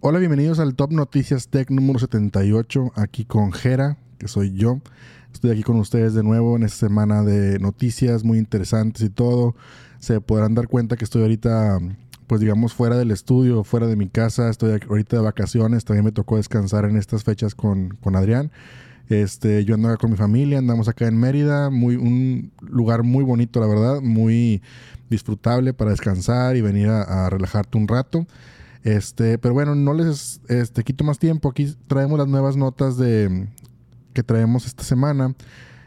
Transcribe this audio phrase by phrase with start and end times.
[0.00, 4.78] Hola, bienvenidos al Top Noticias Tech número 78, aquí con Jera, que soy yo.
[5.32, 9.56] Estoy aquí con ustedes de nuevo en esta semana de noticias muy interesantes y todo.
[9.98, 11.80] Se podrán dar cuenta que estoy ahorita,
[12.28, 14.48] pues digamos, fuera del estudio, fuera de mi casa.
[14.48, 15.84] Estoy ahorita de vacaciones.
[15.84, 18.52] También me tocó descansar en estas fechas con, con Adrián.
[19.08, 23.24] Este, yo ando acá con mi familia, andamos acá en Mérida, muy, un lugar muy
[23.24, 24.62] bonito, la verdad, muy
[25.10, 28.28] disfrutable para descansar y venir a, a relajarte un rato.
[28.84, 31.48] Este, pero bueno, no les este, quito más tiempo.
[31.50, 33.48] Aquí traemos las nuevas notas de
[34.12, 35.34] que traemos esta semana.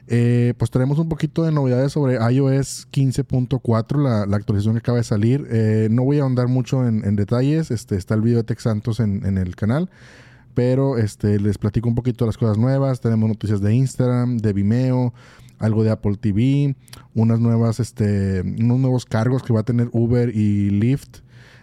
[0.07, 4.97] Eh, pues traemos un poquito de novedades sobre iOS 15.4, la, la, actualización que acaba
[4.97, 5.47] de salir.
[5.49, 7.71] Eh, no voy a ahondar mucho en, detalles.
[7.71, 9.89] Este, está el video de Tex Santos en, en, el canal.
[10.53, 12.99] Pero este, les platico un poquito las cosas nuevas.
[12.99, 15.13] Tenemos noticias de Instagram, de Vimeo,
[15.59, 16.75] algo de Apple TV,
[17.13, 21.20] unas nuevas, este, unos nuevos cargos que va a tener Uber y Lyft.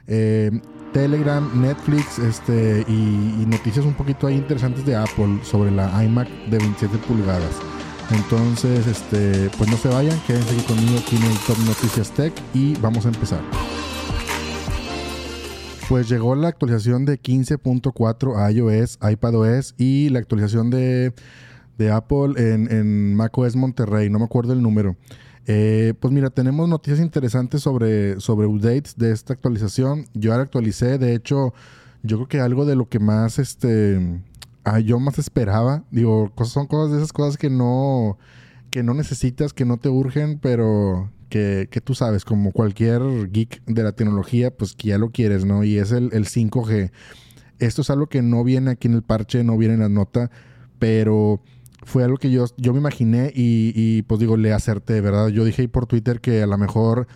[0.09, 0.51] Eh,
[0.93, 6.59] Telegram, Netflix este, y, noticias un poquito ahí interesantes de Apple sobre la iMac de
[6.59, 7.55] 27 pulgadas.
[8.11, 12.33] Entonces, este, pues no se vayan, quédense aquí conmigo aquí en el Top Noticias Tech
[12.55, 13.41] y vamos a empezar.
[15.91, 21.13] Pues llegó la actualización de 15.4 iOS, iPadOS y la actualización de,
[21.79, 24.97] de Apple en, en macOS Monterrey, no me acuerdo el número.
[25.47, 30.07] Eh, pues mira, tenemos noticias interesantes sobre, sobre updates de esta actualización.
[30.13, 31.55] Yo ahora actualicé, de hecho,
[32.03, 34.21] yo creo que algo de lo que más este
[34.85, 38.19] yo más esperaba, digo, son cosas de esas cosas que no,
[38.71, 43.65] que no necesitas, que no te urgen, pero que, que, tú sabes, como cualquier geek
[43.65, 45.65] de la tecnología, pues que ya lo quieres, ¿no?
[45.65, 46.91] Y es el, el 5G.
[47.59, 50.31] Esto es algo que no viene aquí en el parche, no viene en la nota,
[50.79, 51.41] pero
[51.89, 55.29] fue algo que yo, yo me imaginé y, y, pues digo, le acerté, ¿verdad?
[55.29, 57.09] Yo dije ahí por Twitter que a lo mejor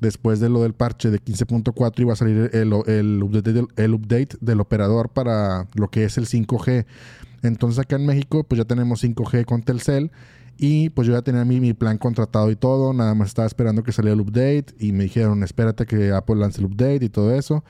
[0.00, 3.94] después de lo del parche de 15.4 iba a salir el, el, update del, el
[3.94, 6.84] update del operador para lo que es el 5G.
[7.42, 10.10] Entonces acá en México pues ya tenemos 5G con Telcel
[10.58, 13.82] y pues yo ya tenía mi, mi plan contratado y todo, nada más estaba esperando
[13.82, 17.34] que saliera el update y me dijeron espérate que Apple lance el update y todo
[17.34, 17.64] eso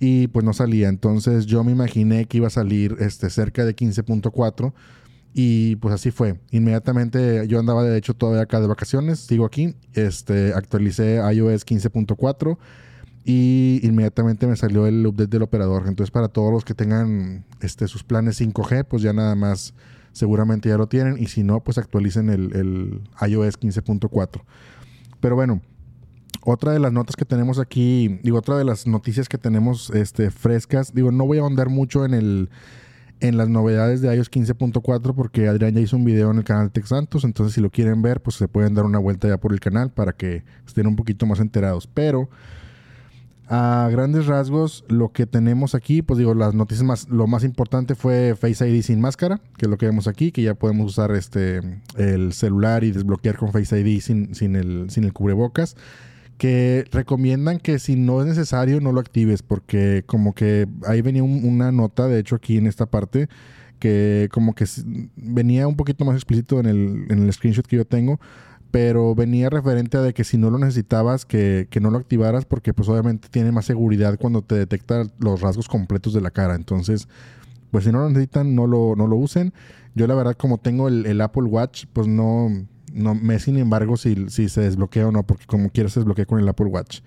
[0.00, 0.88] y pues no salía.
[0.88, 4.72] Entonces yo me imaginé que iba a salir este, cerca de 15.4
[5.40, 6.40] y pues así fue.
[6.50, 12.58] Inmediatamente yo andaba de hecho todavía acá de vacaciones, sigo aquí, este, actualicé iOS 15.4
[13.24, 15.84] y inmediatamente me salió el update del operador.
[15.86, 19.74] Entonces para todos los que tengan este, sus planes 5G, pues ya nada más
[20.10, 24.42] seguramente ya lo tienen y si no, pues actualicen el, el iOS 15.4.
[25.20, 25.62] Pero bueno,
[26.42, 30.32] otra de las notas que tenemos aquí, digo, otra de las noticias que tenemos este,
[30.32, 32.50] frescas, digo, no voy a ahondar mucho en el
[33.20, 36.70] en las novedades de iOS 15.4 porque Adrián ya hizo un video en el canal
[36.70, 39.52] Tech Santos, entonces si lo quieren ver, pues se pueden dar una vuelta ya por
[39.52, 41.86] el canal para que estén un poquito más enterados.
[41.86, 42.28] Pero
[43.48, 47.94] a grandes rasgos, lo que tenemos aquí, pues digo, las noticias más, lo más importante
[47.94, 51.12] fue Face ID sin máscara, que es lo que vemos aquí, que ya podemos usar
[51.12, 51.60] este
[51.96, 55.76] el celular y desbloquear con Face ID sin, sin, el, sin el cubrebocas
[56.38, 61.24] que recomiendan que si no es necesario no lo actives porque como que ahí venía
[61.24, 63.28] un, una nota, de hecho aquí en esta parte,
[63.80, 64.64] que como que
[65.16, 68.20] venía un poquito más explícito en el, en el screenshot que yo tengo,
[68.70, 72.44] pero venía referente a de que si no lo necesitabas que, que, no lo activaras
[72.44, 76.54] porque pues obviamente tiene más seguridad cuando te detecta los rasgos completos de la cara.
[76.54, 77.08] Entonces,
[77.70, 79.54] pues si no lo necesitan, no lo, no lo usen.
[79.94, 82.50] Yo la verdad como tengo el Apple Watch, pues no
[82.98, 86.26] no me sin embargo si, si se desbloquea o no, porque como quieras se desbloquea
[86.26, 87.00] con el Apple Watch.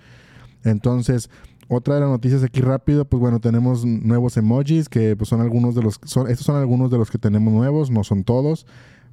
[0.63, 1.29] Entonces,
[1.67, 5.73] otra de las noticias aquí rápido, pues bueno, tenemos nuevos emojis que pues son algunos
[5.73, 8.65] de los son estos son algunos de los que tenemos nuevos, no son todos,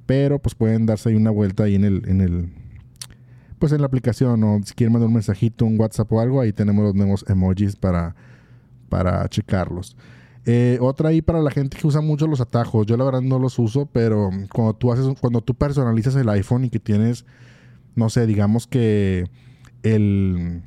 [0.05, 2.49] pero pues pueden darse ahí una vuelta ahí en el en el
[3.59, 6.51] pues en la aplicación o si quieren mandar un mensajito, un WhatsApp o algo, ahí
[6.51, 8.15] tenemos los nuevos emojis para
[8.89, 9.95] para checarlos.
[10.45, 12.85] Eh, otra ahí para la gente que usa mucho los atajos.
[12.87, 16.65] Yo la verdad no los uso, pero cuando tú haces, cuando tú personalizas el iPhone
[16.65, 17.25] y que tienes,
[17.95, 19.25] no sé, digamos que
[19.83, 20.63] el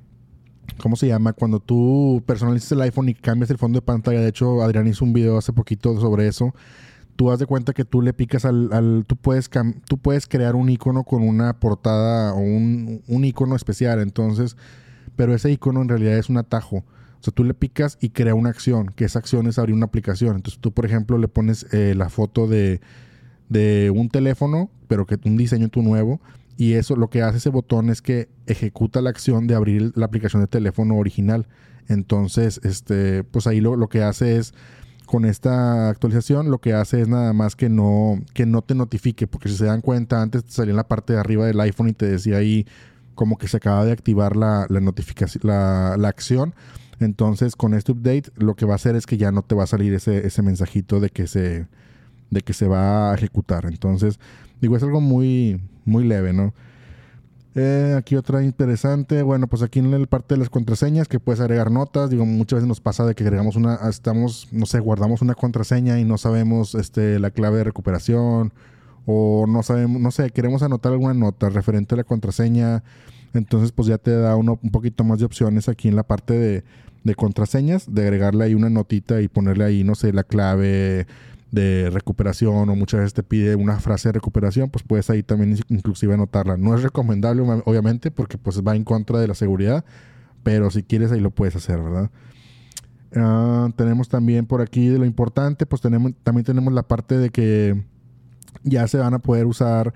[0.79, 1.33] ¿cómo se llama?
[1.33, 4.21] Cuando tú personalizas el iPhone y cambias el fondo de pantalla.
[4.21, 6.55] De hecho, Adrián hizo un video hace poquito sobre eso.
[7.17, 9.51] Tú das de cuenta que tú le picas al, al tú puedes
[9.87, 14.01] tú puedes crear un icono con una portada o un, un icono especial.
[14.01, 14.57] Entonces,
[15.17, 16.85] pero ese icono en realidad es un atajo.
[17.23, 19.87] O sea, tú le picas y crea una acción, que esa acción es abrir una
[19.87, 20.35] aplicación.
[20.35, 22.81] Entonces tú, por ejemplo, le pones eh, la foto de,
[23.49, 26.21] de, un teléfono, pero que un diseño tu nuevo,
[26.57, 30.07] y eso lo que hace ese botón es que ejecuta la acción de abrir la
[30.07, 31.47] aplicación de teléfono original.
[31.87, 34.53] Entonces, este, pues ahí lo, lo que hace es
[35.07, 39.29] con esta actualización lo que hace es nada más que no, que no te notifique,
[39.29, 41.93] porque si se dan cuenta, antes salía en la parte de arriba del iPhone y
[41.93, 42.67] te decía ahí
[43.15, 46.55] como que se acaba de activar la, la notificación, la, la acción
[47.01, 49.65] Entonces, con este update, lo que va a hacer es que ya no te va
[49.65, 51.67] a salir ese, ese mensajito de que se
[52.33, 53.67] de que se va a ejecutar.
[53.67, 54.19] Entonces,
[54.61, 56.55] digo, es algo muy, muy leve, ¿no?
[57.55, 61.41] Eh, aquí otra interesante, bueno, pues aquí en la parte de las contraseñas que puedes
[61.41, 65.21] agregar notas, digo, muchas veces nos pasa de que agregamos una, estamos, no sé, guardamos
[65.21, 68.55] una contraseña y no sabemos este, la clave de recuperación
[69.05, 72.83] o no sabemos, no sé, queremos anotar alguna nota referente a la contraseña,
[73.35, 76.65] entonces pues ya te da uno, un poquito más de opciones aquí en la parte
[77.05, 81.07] de, contraseñas, de agregarle ahí una notita y ponerle ahí, no sé, la clave,
[81.53, 85.59] de recuperación o muchas veces te pide una frase de recuperación, pues puedes ahí también
[85.69, 86.57] inclusive anotarla.
[86.57, 89.85] No es recomendable obviamente porque pues va en contra de la seguridad,
[90.43, 92.11] pero si quieres ahí lo puedes hacer, ¿verdad?
[93.15, 97.29] Ah, tenemos también por aquí de lo importante, pues tenemos, también tenemos la parte de
[97.29, 97.85] que
[98.63, 99.93] ya se van a poder usar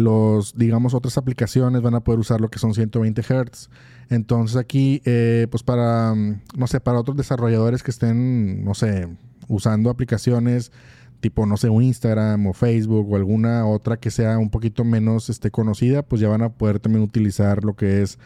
[0.00, 3.68] los, digamos, otras aplicaciones van a poder usar lo que son 120 Hz.
[4.08, 9.08] Entonces aquí, eh, pues para, no sé, para otros desarrolladores que estén, no sé,
[9.48, 10.72] usando aplicaciones
[11.20, 15.28] tipo, no sé, un Instagram o Facebook o alguna otra que sea un poquito menos
[15.28, 18.18] este, conocida, pues ya van a poder también utilizar lo que es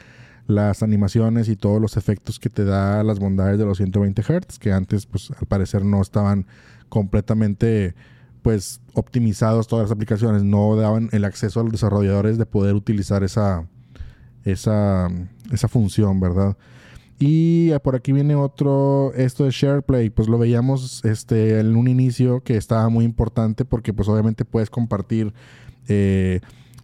[0.46, 4.58] las animaciones y todos los efectos que te da las bondades de los 120 Hz,
[4.58, 6.46] que antes, pues al parecer no estaban
[6.88, 7.94] completamente
[8.44, 13.24] pues optimizados todas las aplicaciones, no daban el acceso a los desarrolladores de poder utilizar
[13.24, 13.66] esa,
[14.44, 15.08] esa,
[15.50, 16.54] esa función, ¿verdad?
[17.18, 22.42] Y por aquí viene otro, esto de SharePlay, pues lo veíamos este, en un inicio
[22.42, 25.32] que estaba muy importante porque pues obviamente puedes compartir,
[25.88, 26.40] eh,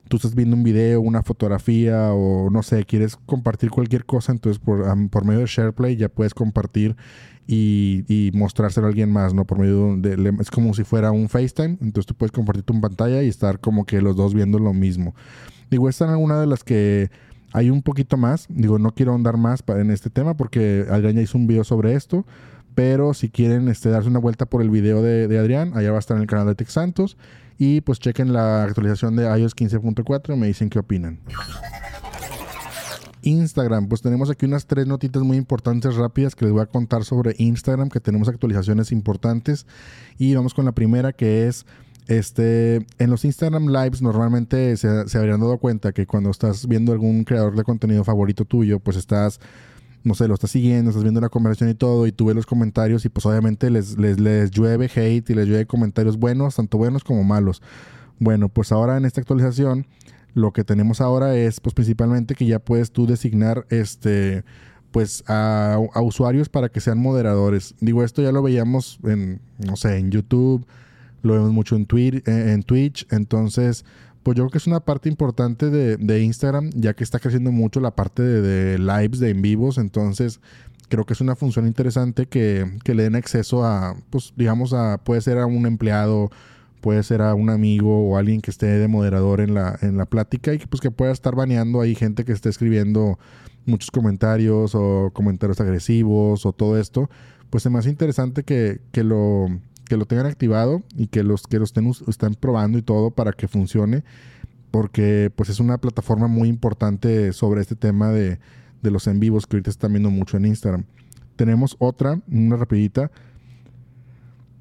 [0.08, 4.58] tú estás viendo un video, una fotografía o no sé, quieres compartir cualquier cosa, entonces
[4.58, 6.96] por, por medio de SharePlay ya puedes compartir
[7.52, 9.44] y, y, mostrárselo a alguien más, ¿no?
[9.44, 13.24] Por medio de, es como si fuera un FaceTime, entonces tú puedes compartir tu pantalla
[13.24, 15.16] y estar como que los dos viendo lo mismo.
[15.68, 17.10] Digo, esta es una de las que
[17.52, 18.46] hay un poquito más.
[18.48, 21.94] Digo, no quiero ahondar más en este tema porque Adrián ya hizo un video sobre
[21.94, 22.24] esto.
[22.74, 25.98] Pero si quieren este, darse una vuelta por el video de, Adrián, allá va a
[25.98, 27.16] estar en el canal de Tech Santos.
[27.58, 31.18] Y pues chequen la actualización de iOS 15.4 y me dicen qué opinan.
[33.22, 37.04] Instagram, pues tenemos aquí unas tres notitas muy importantes rápidas que les voy a contar
[37.04, 39.66] sobre Instagram, que tenemos actualizaciones importantes.
[40.18, 41.66] Y vamos con la primera que es
[42.10, 47.22] este, en los Instagram Lives normalmente se, habrían dado cuenta que cuando estás viendo algún
[47.22, 49.38] creador de contenido favorito tuyo, pues estás,
[50.02, 52.46] no sé, lo estás siguiendo, estás viendo la conversación y todo, y tú ves los
[52.46, 56.78] comentarios y pues obviamente les, les, les llueve hate y les llueve comentarios buenos, tanto
[56.78, 57.62] buenos como malos.
[58.18, 59.86] Bueno, pues ahora en esta actualización,
[60.34, 64.44] lo que tenemos ahora es pues principalmente que ya puedes tú designar este
[64.90, 67.74] pues a, a usuarios para que sean moderadores.
[67.80, 70.66] Digo, esto ya lo veíamos en, no sé, en YouTube
[71.22, 73.84] lo vemos mucho en, Twitch, eh, en Twitch, entonces
[74.22, 77.80] pues yo creo que es una parte importante de, Instagram, ya que está creciendo mucho
[77.80, 80.40] la parte de, lives, de en vivos, entonces
[80.90, 85.22] creo que es una función interesante que, le den acceso a, pues digamos, a, puede
[85.22, 86.30] ser a un empleado,
[86.80, 90.06] puede ser a un amigo o alguien que esté de moderador en la, en la
[90.06, 93.18] plática y que pues que pueda estar baneando ahí gente que esté escribiendo
[93.66, 97.10] muchos comentarios o comentarios agresivos o todo esto,
[97.50, 99.48] pues es más interesante que, que lo
[99.90, 103.32] que lo tengan activado y que los que lo estén, estén probando y todo para
[103.32, 104.04] que funcione,
[104.70, 108.38] porque pues es una plataforma muy importante sobre este tema de,
[108.82, 110.84] de los en vivos que ahorita están viendo mucho en Instagram.
[111.34, 113.10] Tenemos otra, una rapidita,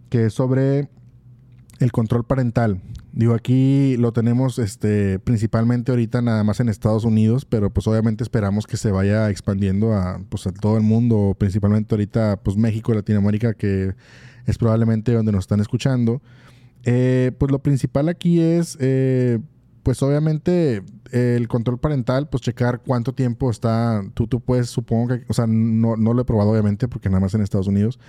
[0.09, 0.89] que es sobre
[1.79, 2.81] el control parental.
[3.13, 8.23] Digo, aquí lo tenemos este, principalmente ahorita nada más en Estados Unidos, pero pues obviamente
[8.23, 13.53] esperamos que se vaya expandiendo a, pues, todo el mundo, principalmente ahorita pues México, Latinoamérica,
[13.53, 13.95] que
[14.45, 16.21] es probablemente donde nos están escuchando.
[16.83, 19.39] Eh, pues lo principal aquí es, eh,
[19.83, 25.25] pues obviamente el control parental, pues checar cuánto tiempo está, tú, tú puedes, supongo que,
[25.27, 27.99] o sea, no, no lo he probado obviamente porque nada más en Estados Unidos,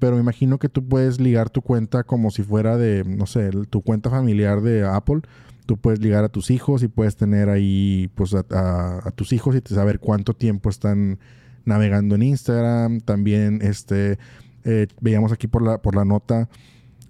[0.00, 3.50] pero me imagino que tú puedes ligar tu cuenta como si fuera de, no sé,
[3.68, 5.20] tu cuenta familiar de Apple.
[5.66, 9.74] Tú puedes ligar a tus hijos y puedes tener ahí, pues, a, tus hijos y
[9.74, 11.18] saber cuánto tiempo están
[11.66, 13.00] navegando en Instagram.
[13.02, 14.18] También, este,
[14.64, 16.48] eh, veíamos aquí por la, por la nota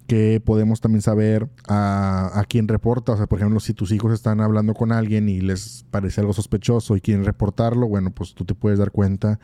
[0.05, 3.13] que podemos también saber a, a, quién reporta.
[3.13, 6.33] O sea, por ejemplo, si tus hijos están hablando con alguien y les parece algo
[6.33, 9.39] sospechoso y quieren reportarlo, bueno, pues tú te puedes dar cuenta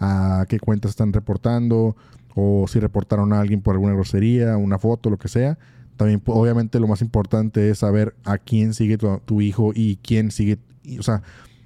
[0.00, 1.96] a qué cuentas están reportando
[2.34, 5.58] o si reportaron a alguien por alguna grosería, una foto, lo que sea.
[5.96, 10.58] También, obviamente, lo más importante es saber a quién sigue tu, hijo y quién sigue,
[10.98, 11.22] o sea,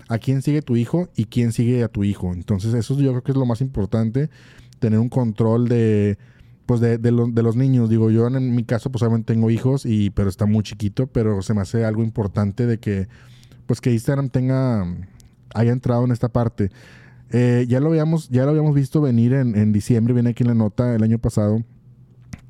[0.09, 2.33] a quién sigue tu hijo y quién sigue a tu hijo.
[2.33, 4.31] Entonces, eso yo creo que es lo más importante
[4.79, 6.19] tener un control de
[6.67, 7.11] pues de, de,
[7.43, 7.91] los niños.
[7.91, 11.43] Digo, yo en mi caso, pues obviamente tengo hijos, y, pero está muy chiquito, pero
[11.43, 13.09] se me hace algo importante de que,
[13.67, 14.87] pues que Instagram tenga,
[15.55, 16.71] haya entrado en esta parte.
[17.33, 20.49] Eh, ya, lo habíamos, ya lo habíamos visto venir en, en, diciembre, viene aquí en
[20.49, 21.63] la nota el año pasado,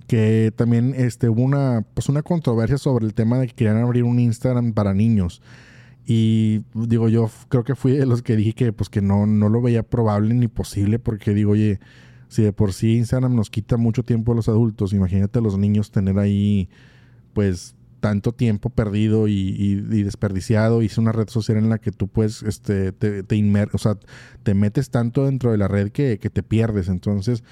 [0.09, 4.05] que también este, hubo una, pues una controversia sobre el tema de que querían abrir
[4.05, 5.41] un Instagram para niños.
[6.05, 9.49] Y digo, yo creo que fui de los que dije que pues que no, no
[9.49, 11.79] lo veía probable ni posible, porque digo, oye,
[12.29, 15.59] si de por sí Instagram nos quita mucho tiempo a los adultos, imagínate a los
[15.59, 16.69] niños tener ahí,
[17.35, 20.83] pues, tanto tiempo perdido y, desperdiciado.
[20.83, 23.97] Y es una red social en la que tú puedes, este, te, te o sea,
[24.43, 26.89] te metes tanto dentro de la red que, que te pierdes.
[26.89, 27.45] Entonces,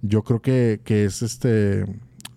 [0.00, 1.84] yo creo que, que, es este,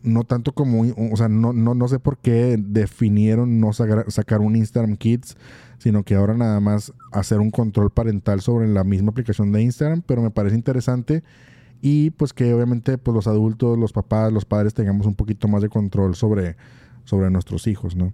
[0.03, 4.57] no tanto como, o sea, no, no, no sé por qué definieron no sacar un
[4.57, 5.37] Instagram Kids,
[5.77, 10.03] sino que ahora nada más hacer un control parental sobre la misma aplicación de Instagram,
[10.05, 11.23] pero me parece interesante
[11.81, 15.61] y pues que obviamente pues los adultos, los papás, los padres tengamos un poquito más
[15.61, 16.57] de control sobre
[17.05, 18.13] sobre nuestros hijos, ¿no?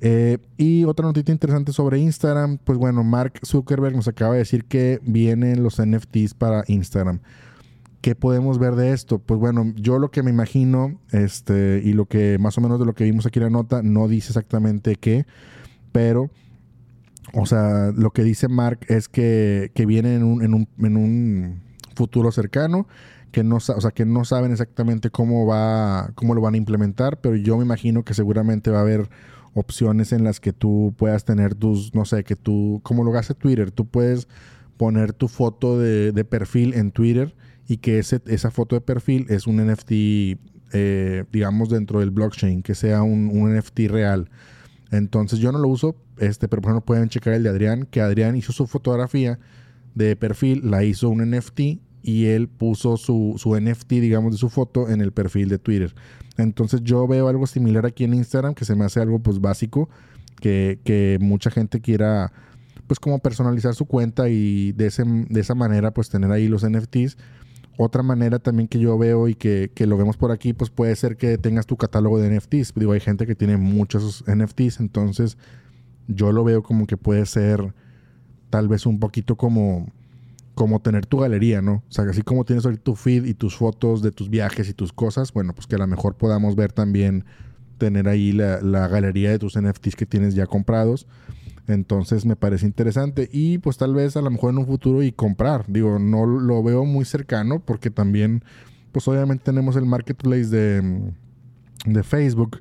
[0.00, 4.64] Eh, y otra notita interesante sobre Instagram, pues bueno, Mark Zuckerberg nos acaba de decir
[4.64, 7.20] que vienen los NFTs para Instagram.
[8.00, 9.18] ¿Qué podemos ver de esto?
[9.18, 12.86] Pues bueno, yo lo que me imagino, este, y lo que más o menos de
[12.86, 15.26] lo que vimos aquí en la nota, no dice exactamente qué,
[15.92, 16.30] pero,
[17.34, 20.96] o sea, lo que dice Mark es que, que viene en un, en, un, en
[20.96, 21.60] un
[21.94, 22.86] futuro cercano
[23.30, 27.20] que no, o sea, que no saben exactamente cómo va, cómo lo van a implementar,
[27.20, 29.08] pero yo me imagino que seguramente va a haber
[29.54, 33.34] opciones en las que tú puedas tener tus, no sé, que tú, como lo hace
[33.34, 34.28] Twitter, tú puedes
[34.76, 37.34] poner tu foto de, perfil en Twitter
[37.66, 39.90] y que ese, esa foto de perfil es un NFT,
[40.72, 44.30] eh, digamos, dentro del blockchain, que sea un, un, NFT real.
[44.90, 48.00] Entonces yo no lo uso, este, pero por ejemplo pueden checar el de Adrián, que
[48.00, 49.38] Adrián hizo su fotografía
[49.94, 51.60] de perfil, la hizo un NFT
[52.02, 55.94] y él puso su, su, NFT, digamos, de su foto en el perfil de Twitter.
[56.36, 59.88] Entonces yo veo algo similar aquí en Instagram, que se me hace algo pues básico,
[60.40, 62.32] que, que mucha gente quiera
[62.86, 66.68] pues como personalizar su cuenta y de, ese, de esa manera pues tener ahí los
[66.68, 67.18] NFTs.
[67.76, 70.94] Otra manera también que yo veo y que, que, lo vemos por aquí, pues puede
[70.96, 72.74] ser que tengas tu catálogo de NFTs.
[72.74, 75.38] Digo, hay gente que tiene muchos NFTs, entonces
[76.08, 77.72] yo lo veo como que puede ser
[78.50, 79.86] tal vez un poquito como
[80.54, 81.82] como tener tu galería, ¿no?
[81.88, 84.74] O sea, así como tienes ahorita tu feed y tus fotos de tus viajes y
[84.74, 87.24] tus cosas, bueno, pues que a lo mejor podamos ver también
[87.78, 91.06] tener ahí la, galería de tus NFTs que tienes ya comprados.
[91.66, 95.12] Entonces me parece interesante y pues tal vez a lo mejor en un futuro y
[95.12, 95.64] comprar.
[95.66, 98.44] Digo, no lo veo muy cercano porque también,
[98.92, 101.12] pues obviamente tenemos el marketplace de,
[101.86, 102.60] de Facebook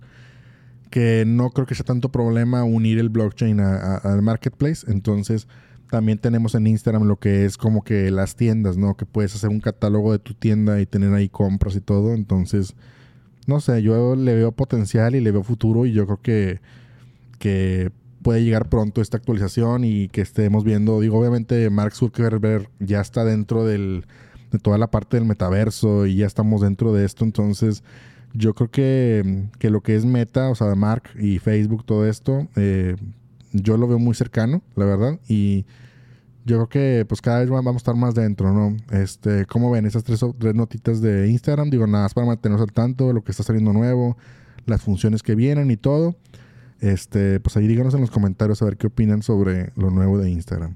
[0.90, 4.90] que no creo que sea tanto problema unir el blockchain al marketplace.
[4.90, 5.48] Entonces
[5.90, 8.96] también tenemos en Instagram lo que es como que las tiendas, ¿no?
[8.96, 12.14] Que puedes hacer un catálogo de tu tienda y tener ahí compras y todo.
[12.14, 12.76] Entonces,
[13.48, 16.62] no sé, yo le veo potencial y le veo futuro y yo creo que,
[17.40, 17.92] que
[18.22, 23.24] puede llegar pronto esta actualización y que estemos viendo, digo, obviamente Mark Zuckerberg ya está
[23.24, 24.06] dentro del,
[24.52, 27.84] de toda la parte del metaverso y ya estamos dentro de esto, entonces
[28.34, 32.48] yo creo que, que lo que es Meta, o sea, Mark y Facebook, todo esto,
[32.56, 32.96] eh,
[33.52, 35.66] yo lo veo muy cercano, la verdad, y
[36.46, 38.76] yo creo que pues cada vez vamos a estar más dentro, ¿no?
[38.92, 41.70] Este, ¿cómo ven esas tres, tres notitas de Instagram?
[41.70, 44.18] Digo, nada más para mantenernos al tanto de lo que está saliendo nuevo,
[44.66, 46.16] las funciones que vienen y todo.
[46.80, 50.30] Este, pues ahí díganos en los comentarios a ver qué opinan sobre lo nuevo de
[50.30, 50.76] Instagram.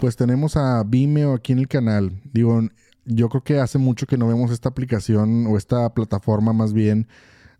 [0.00, 2.20] Pues tenemos a Vimeo aquí en el canal.
[2.32, 2.62] Digo,
[3.04, 7.06] yo creo que hace mucho que no vemos esta aplicación o esta plataforma más bien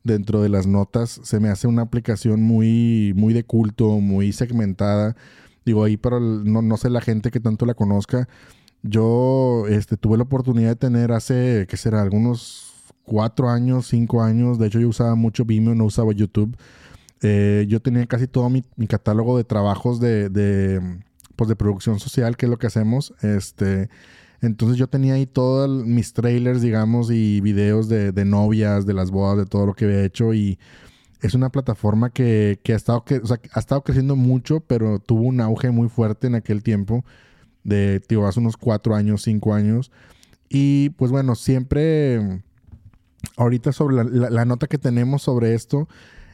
[0.04, 1.21] dentro de las notas.
[1.23, 5.16] Se me hace una aplicación muy, muy de culto, muy segmentada.
[5.64, 8.28] Digo, ahí para no, no sé la gente que tanto la conozca.
[8.83, 12.00] Yo este, tuve la oportunidad de tener hace, ¿qué será?
[12.00, 12.71] Algunos
[13.04, 14.59] cuatro años, cinco años.
[14.59, 16.57] De hecho, yo usaba mucho Vimeo, no usaba YouTube.
[17.23, 20.80] Eh, yo tenía casi todo mi, catálogo de trabajos de, de,
[21.37, 23.12] pues de producción social, que es lo que hacemos.
[23.21, 23.90] Este,
[24.42, 29.38] entonces yo tenía ahí todos mis trailers, digamos, y videos de, novias, de las bodas,
[29.38, 30.32] de todo lo que había hecho.
[30.32, 30.59] Y
[31.20, 33.20] es una plataforma que, ha, estado, que,
[33.52, 37.04] ha estado creciendo mucho, pero tuvo un auge muy fuerte en aquel tiempo,
[37.64, 39.92] de, digo, hace unos cuatro años, cinco años.
[40.49, 42.42] Y pues bueno, siempre,
[43.37, 45.87] ahorita sobre la nota que tenemos sobre esto,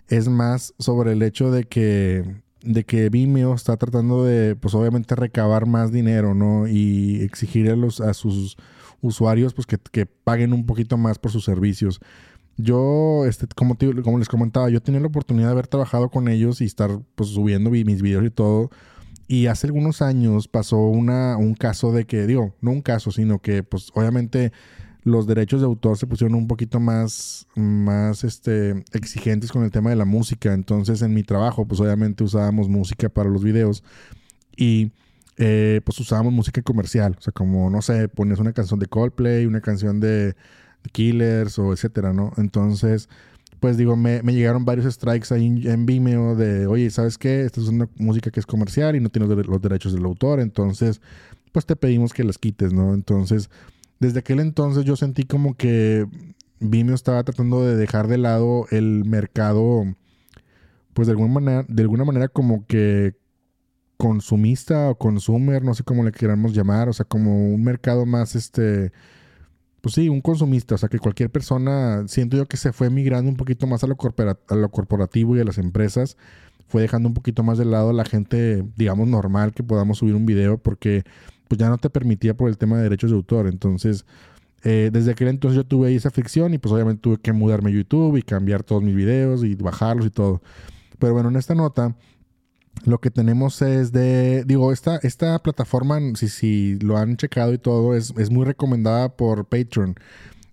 [0.08, 5.14] es más sobre el hecho de que de que Vimeo está tratando de, pues obviamente,
[5.14, 6.66] recabar más dinero, ¿no?
[6.66, 8.56] Y exigir a, sus
[9.00, 12.00] usuarios, pues que, que paguen un poquito más por sus servicios.
[12.58, 16.60] Yo, este, como, como les comentaba, yo tenía la oportunidad de haber trabajado con ellos
[16.60, 18.70] y estar, pues, subiendo mis videos y todo.
[19.28, 23.40] Y hace algunos años pasó una, un caso de que, digo, no un caso, sino
[23.40, 24.52] que, pues, obviamente
[25.06, 29.90] los derechos de autor se pusieron un poquito más, más este, exigentes con el tema
[29.90, 30.52] de la música.
[30.52, 33.84] Entonces, en mi trabajo, pues obviamente usábamos música para los videos.
[34.56, 34.90] Y
[35.36, 37.14] eh, pues usábamos música comercial.
[37.16, 40.34] O sea, como, no sé, ponías una canción de Coldplay, una canción de,
[40.90, 42.32] Killers o etcétera, ¿no?
[42.36, 43.08] Entonces,
[43.60, 47.42] pues digo, me, llegaron varios strikes ahí en, Vimeo de, oye, ¿sabes qué?
[47.42, 50.40] Esta es una música que es comercial y no tiene los derechos del autor.
[50.40, 51.00] Entonces,
[51.52, 52.92] pues te pedimos que las quites, ¿no?
[52.92, 53.50] Entonces,
[53.98, 56.06] desde aquel entonces yo sentí como que
[56.60, 59.84] Vimeo estaba tratando de dejar de lado el mercado,
[60.94, 63.14] pues de alguna manera, de alguna manera como que
[63.96, 68.34] consumista o consumer, no sé cómo le queramos llamar, o sea, como un mercado más,
[68.34, 68.92] este,
[69.80, 73.30] pues sí, un consumista, o sea, que cualquier persona, siento yo que se fue migrando
[73.30, 73.96] un poquito más a lo,
[74.48, 76.16] a lo corporativo y a las empresas,
[76.68, 80.14] fue dejando un poquito más de lado a la gente, digamos, normal que podamos subir
[80.14, 81.04] un video, porque
[81.48, 84.04] pues ya no te permitía por el tema de derechos de autor, entonces...
[84.64, 87.74] Eh, desde aquel entonces yo tuve esa fricción y pues obviamente tuve que mudarme a
[87.74, 90.42] YouTube y cambiar todos mis videos y bajarlos y todo.
[90.98, 91.94] Pero bueno, en esta nota
[92.84, 97.58] lo que tenemos es de, digo, esta, esta plataforma, si, si lo han checado y
[97.58, 99.96] todo, es, es muy recomendada por Patreon.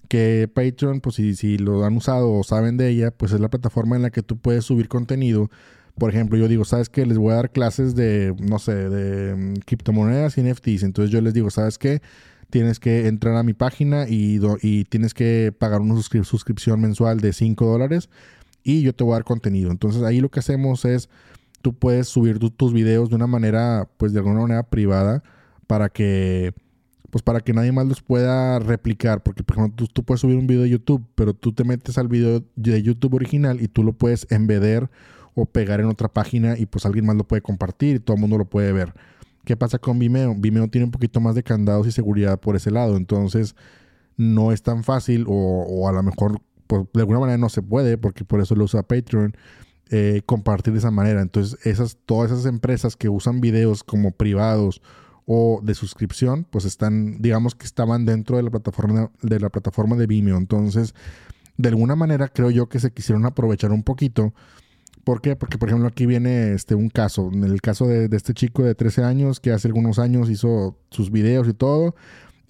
[0.07, 3.49] Que Patreon, pues si, si lo han usado o saben de ella, pues es la
[3.49, 5.49] plataforma en la que tú puedes subir contenido.
[5.97, 7.05] Por ejemplo, yo digo, ¿sabes qué?
[7.05, 10.83] Les voy a dar clases de, no sé, de mm, criptomonedas y NFTs.
[10.83, 12.01] Entonces yo les digo, ¿sabes qué?
[12.49, 17.33] Tienes que entrar a mi página y, y tienes que pagar una suscripción mensual de
[17.33, 18.09] 5 dólares
[18.63, 19.71] y yo te voy a dar contenido.
[19.71, 21.09] Entonces ahí lo que hacemos es
[21.63, 25.23] tú puedes subir tus videos de una manera, pues de alguna manera privada,
[25.65, 26.53] para que,
[27.09, 29.23] pues para que nadie más los pueda replicar.
[29.23, 32.09] Porque, por ejemplo, tú, puedes subir un video de YouTube, pero tú te metes al
[32.09, 34.89] video de YouTube original y tú lo puedes embeder
[35.35, 38.21] o pegar en otra página y pues alguien más lo puede compartir y todo el
[38.21, 38.93] mundo lo puede ver.
[39.45, 40.35] ¿Qué pasa con Vimeo?
[40.37, 43.55] Vimeo tiene un poquito más de candados y seguridad por ese lado, entonces
[44.15, 47.61] no es tan fácil o, o a lo mejor pues, de alguna manera no se
[47.61, 49.35] puede porque por eso lo usa Patreon
[49.95, 51.21] eh, compartir de esa manera.
[51.21, 54.81] Entonces, esas, todas esas empresas que usan videos como privados
[55.25, 59.95] o de suscripción, pues están, digamos que estaban dentro de la plataforma de la plataforma
[59.95, 60.37] de Vimeo.
[60.37, 60.95] Entonces,
[61.57, 64.33] de alguna manera creo yo que se quisieron aprovechar un poquito.
[65.03, 65.35] ¿Por qué?
[65.35, 67.29] Porque, por ejemplo, aquí viene este, un caso.
[67.31, 71.11] En el caso de, este chico de 13 años que hace algunos años hizo sus
[71.11, 71.95] videos y todo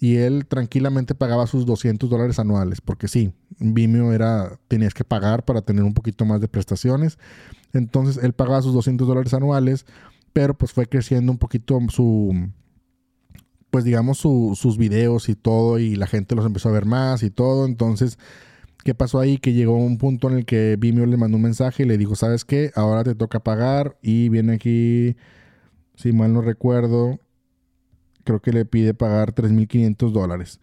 [0.00, 5.46] y él tranquilamente pagaba sus 200 dólares anuales, porque sí, Vimeo era, tenías que pagar
[5.46, 7.18] para tener un poquito más de prestaciones.
[7.72, 9.86] Entonces él pagaba sus 200 dólares anuales,
[10.34, 12.50] pero pues fue creciendo un poquito su,
[13.70, 17.30] pues digamos, sus videos y todo, y la gente los empezó a ver más y
[17.30, 17.64] todo.
[17.64, 18.18] Entonces,
[18.84, 19.38] ¿qué pasó ahí?
[19.38, 22.14] Que llegó un punto en el que Vimeo le mandó un mensaje y le dijo,
[22.14, 22.70] ¿sabes qué?
[22.74, 25.16] Ahora te toca pagar y viene aquí,
[25.96, 27.18] si mal no recuerdo,
[28.24, 30.60] creo que le pide pagar 3.500 dólares.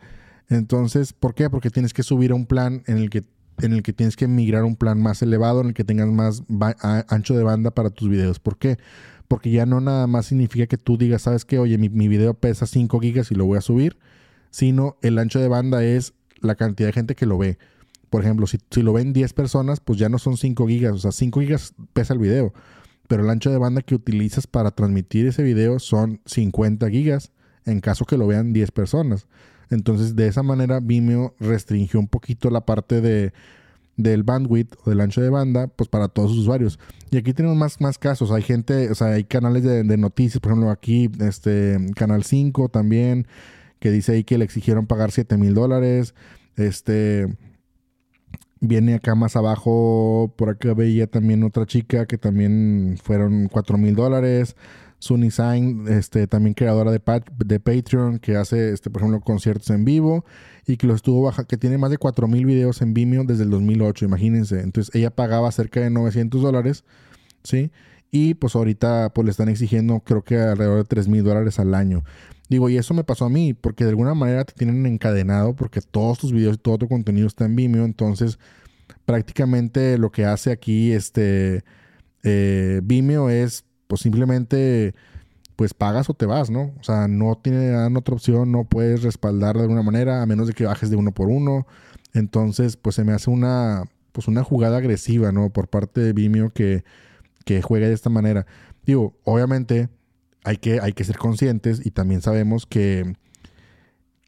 [0.49, 1.49] Entonces, ¿por qué?
[1.49, 3.23] Porque tienes que subir a un plan en el que
[3.59, 6.07] en el que tienes que migrar a un plan más elevado, en el que tengas
[6.07, 6.43] más
[7.09, 8.39] ancho de banda para tus videos.
[8.39, 8.77] ¿Por qué?
[9.27, 12.65] Porque ya no nada más significa que tú digas, sabes que, oye, mi, video pesa
[12.65, 13.97] 5 gigas y lo voy a subir,
[14.49, 17.57] sino el ancho de banda es la cantidad de gente que lo ve.
[18.11, 21.13] Por ejemplo, si, lo ven 10 personas, pues ya no son 5 gigas, o sea,
[21.13, 22.53] 5 gigas pesa el video,
[23.07, 27.31] pero el ancho de banda que utilizas para transmitir ese video son 50 gigas
[27.65, 29.27] en caso que lo vean 10 personas.
[29.69, 33.31] Entonces, de esa manera, Vimeo restringió un poquito la parte de,
[33.95, 36.79] del bandwidth o del ancho de banda, pues para todos sus usuarios.
[37.11, 38.31] Y aquí tenemos más, más casos.
[38.31, 43.25] Hay gente, o sea, hay canales de, noticias, por ejemplo, aquí, este, Canal 5 también,
[43.79, 46.13] que dice ahí que le exigieron pagar 7 mil dólares.
[46.57, 47.37] Este,
[48.61, 53.95] viene acá más abajo, por acá veía también otra chica que también fueron 4 mil
[53.95, 54.55] dólares.
[54.99, 57.01] Sunny Sign, este, también creadora de,
[57.43, 60.23] de Patreon, que hace, este, por ejemplo, conciertos en vivo
[60.67, 63.49] y que lo estuvo baja, que tiene más de 4000 videos en Vimeo desde el
[63.49, 64.61] 2008, imagínense.
[64.61, 66.83] Entonces ella pagaba cerca de 900 dólares,
[67.43, 67.71] ¿sí?
[68.11, 72.03] Y pues ahorita pues le están exigiendo creo que alrededor de 3000 dólares al año.
[72.49, 75.79] Digo, y eso me pasó a mí, porque de alguna manera te tienen encadenado, porque
[75.79, 78.39] todos tus videos y todo tu contenido está en Vimeo, entonces
[79.05, 81.63] prácticamente lo que hace aquí este
[82.23, 84.93] eh, Vimeo es pues simplemente
[85.55, 86.73] pues pagas o te vas, ¿no?
[86.79, 90.53] O sea, no tiene otra opción, no puedes respaldar de alguna manera, a menos de
[90.53, 91.67] que bajes de uno por uno.
[92.13, 95.51] Entonces, pues se me hace una, pues una jugada agresiva, ¿no?
[95.51, 96.83] Por parte de Vimeo que,
[97.45, 98.45] que juegue de esta manera.
[98.85, 99.89] Digo, obviamente
[100.43, 103.15] hay que, hay que ser conscientes y también sabemos que,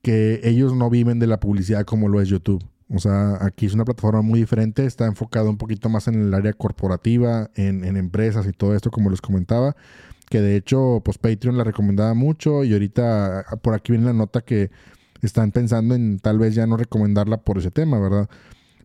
[0.02, 2.64] que ellos no viven de la publicidad como lo es YouTube.
[2.94, 6.34] O sea, aquí es una plataforma muy diferente, está enfocado un poquito más en el
[6.34, 9.76] área corporativa, en, empresas y todo esto, como les comentaba,
[10.30, 14.14] que de hecho, pues Patreon la recomendaba mucho y ahorita ah, por aquí viene la
[14.14, 14.70] nota que
[15.22, 18.30] están pensando en tal vez ya no recomendarla por ese tema, ¿verdad?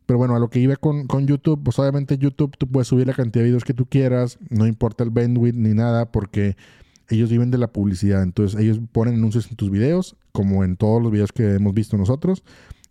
[0.09, 3.07] Pero bueno, a lo que iba con, con, YouTube, pues obviamente YouTube tú puedes subir
[3.07, 6.57] la cantidad de videos que tú quieras, no importa el bandwidth ni nada, porque
[7.11, 8.23] ellos viven de la publicidad.
[8.23, 11.99] Entonces ellos ponen anuncios en tus videos, como en todos los videos que hemos visto
[11.99, 12.43] nosotros,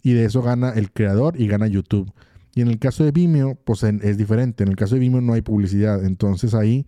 [0.03, 2.13] y de eso gana el creador y gana YouTube.
[2.53, 4.61] Y en el caso de Vimeo, pues es diferente.
[4.61, 6.05] En el caso de Vimeo no hay publicidad.
[6.05, 6.85] Entonces ahí,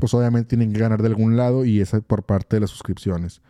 [0.00, 3.42] pues obviamente tienen que ganar de algún lado y es por parte de las suscripciones.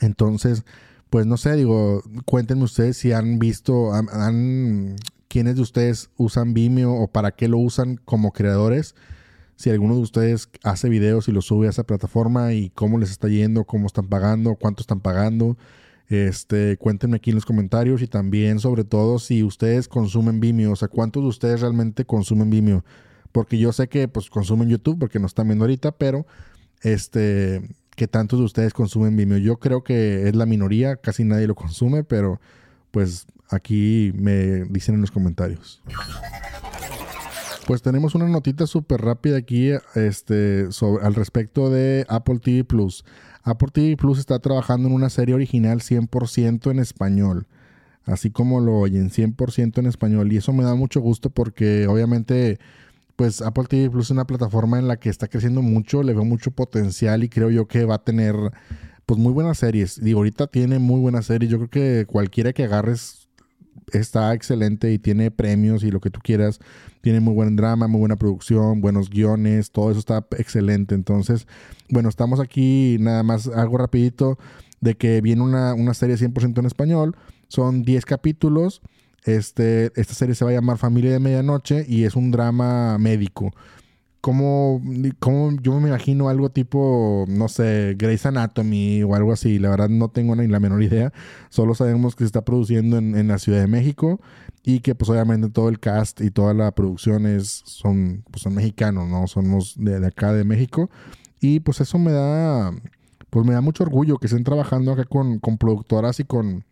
[0.00, 0.64] Entonces,
[1.10, 4.94] pues no sé, digo, cuéntenme ustedes si han visto, han,
[5.30, 8.96] quiénes de ustedes usan Vimeo o para qué lo usan como creadores.
[9.54, 13.12] Si alguno de ustedes hace videos y los sube a esa plataforma y cómo les
[13.12, 15.56] está yendo, cómo están pagando, cuánto están pagando.
[16.08, 20.76] Este, cuéntenme aquí en los comentarios y también sobre todo si ustedes consumen Vimeo, o
[20.76, 22.84] sea, cuántos de ustedes realmente consumen Vimeo.
[23.30, 26.26] Porque yo sé que pues consumen YouTube porque nos están viendo ahorita, pero
[26.82, 27.62] este,
[27.94, 29.38] que tantos de ustedes consumen Vimeo.
[29.38, 32.40] Yo creo que es la minoría, casi nadie lo consume, pero
[32.90, 35.82] pues aquí me dicen en los comentarios.
[37.66, 40.68] Pues tenemos una notita súper rápida aquí este,
[41.02, 43.04] al respecto de Apple TV Plus.
[43.42, 47.46] Apple TV Plus está trabajando en una serie original 100% en español.
[48.04, 50.32] Así como lo oyen, 100% en español.
[50.32, 52.58] Y eso me da mucho gusto porque obviamente
[53.16, 56.24] pues Apple TV Plus es una plataforma en la que está creciendo mucho, le veo
[56.24, 58.34] mucho potencial y creo yo que va a tener
[59.04, 60.02] pues muy buenas series.
[60.02, 61.50] Digo, ahorita tiene muy buenas series.
[61.50, 63.19] Yo creo que cualquiera que agarres
[63.92, 66.60] está excelente y tiene premios y lo que tú quieras.
[67.00, 70.94] Tiene muy buen drama, muy buena producción, buenos guiones, todo eso está excelente.
[70.94, 71.46] Entonces,
[71.88, 74.38] bueno, estamos aquí nada más algo rapidito
[74.80, 77.16] de que viene una, una serie 100% en español.
[77.48, 78.82] Son 10 capítulos.
[79.24, 83.52] Este, esta serie se va a llamar Familia de Medianoche y es un drama médico
[84.20, 84.82] como,
[85.18, 89.58] como yo me imagino algo tipo, no sé, Grey's Anatomy o algo así.
[89.58, 91.12] La verdad no tengo ni la menor idea.
[91.48, 94.20] Solo sabemos que se está produciendo en, la Ciudad de México
[94.62, 98.54] y que pues obviamente todo el cast y toda la producción es, son, pues, son
[98.54, 99.26] mexicanos, ¿no?
[99.26, 100.90] Somos de, de acá de México.
[101.40, 102.72] Y pues eso me da,
[103.30, 106.64] pues me da mucho orgullo que estén trabajando acá con, con productoras y con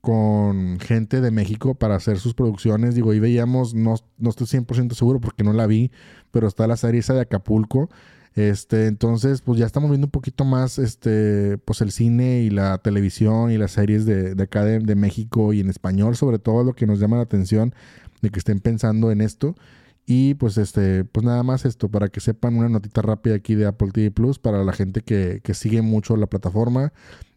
[0.00, 2.94] con gente de México para hacer sus producciones.
[2.94, 5.90] Digo, ahí veíamos, no, no estoy 100% seguro porque no la vi,
[6.30, 7.90] pero está la serie esa de Acapulco.
[8.36, 12.76] Este, entonces, pues ya estamos viendo un poquito más este, pues el cine y la
[12.78, 16.62] televisión y las series de, de acá de, de, México y en español, sobre todo
[16.62, 17.74] lo que nos llama la atención
[18.20, 19.56] de que estén pensando en esto.
[20.04, 23.66] Y pues este, pues nada más esto, para que sepan una notita rápida aquí de
[23.66, 26.92] Apple TV Plus para la gente que, que sigue mucho la plataforma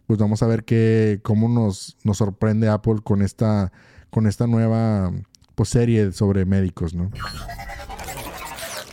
[0.10, 3.72] pues vamos a ver qué, cómo nos, nos sorprende Apple con esta,
[4.10, 5.14] con esta nueva
[5.54, 7.12] pues, serie sobre médicos, ¿no?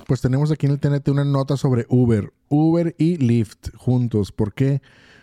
[0.07, 2.35] Pues tenemos aquí en el TNT una nota sobre Uber.
[2.51, 4.31] Uber y Lyft juntos.
[4.31, 4.83] ¿Por qué?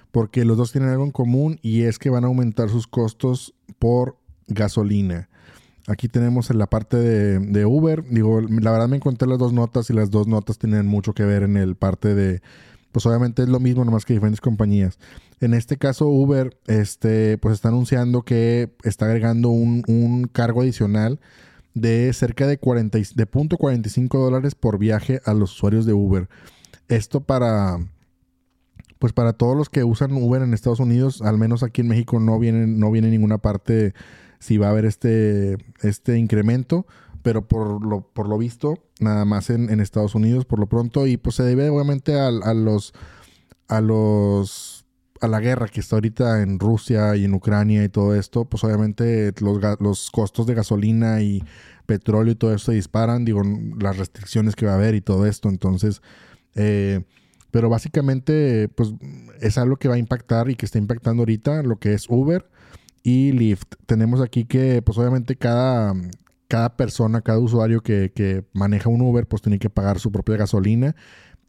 [0.09, 3.53] Porque los dos tienen algo en común y es que van a aumentar sus costos
[3.77, 5.29] por gasolina.
[5.85, 8.03] Aquí tenemos en la parte de, de, Uber.
[8.09, 11.23] Digo, la verdad me encontré las dos notas y las dos notas tienen mucho que
[11.23, 12.41] ver en el parte de,
[12.93, 14.99] pues obviamente es lo mismo, nomás que diferentes compañías.
[15.41, 21.19] En este caso, Uber, este, pues está anunciando que está agregando un, cargo adicional
[21.73, 26.29] de cerca de, 40, de 0.45 dólares por viaje a los usuarios de Uber.
[26.87, 27.79] Esto para,
[28.99, 32.19] pues para todos los que usan Uber en Estados Unidos, al menos aquí en México
[32.19, 33.95] no viene, no viene ninguna parte
[34.37, 36.85] si va a haber este, este incremento,
[37.23, 41.17] pero por lo, por lo visto, nada más en, Estados Unidos por lo pronto, y
[41.17, 42.93] pues se debe obviamente a los,
[43.67, 44.83] a los
[45.23, 48.61] a la guerra que está ahorita en Rusia y en Ucrania y todo esto, pues
[48.65, 51.41] obviamente los, los costos de gasolina y
[51.85, 53.41] petróleo y todo eso se disparan, digo,
[53.79, 56.01] las restricciones que va a haber y todo esto, entonces,
[56.55, 57.03] eh,
[57.51, 58.93] pero básicamente, pues
[59.39, 62.49] es algo que va a impactar y que está impactando ahorita lo que es Uber
[63.01, 63.75] y Lyft.
[63.85, 65.93] Tenemos aquí que, pues obviamente cada,
[66.47, 70.37] cada persona, cada usuario que, que maneja un Uber, pues tiene que pagar su propia
[70.37, 70.95] gasolina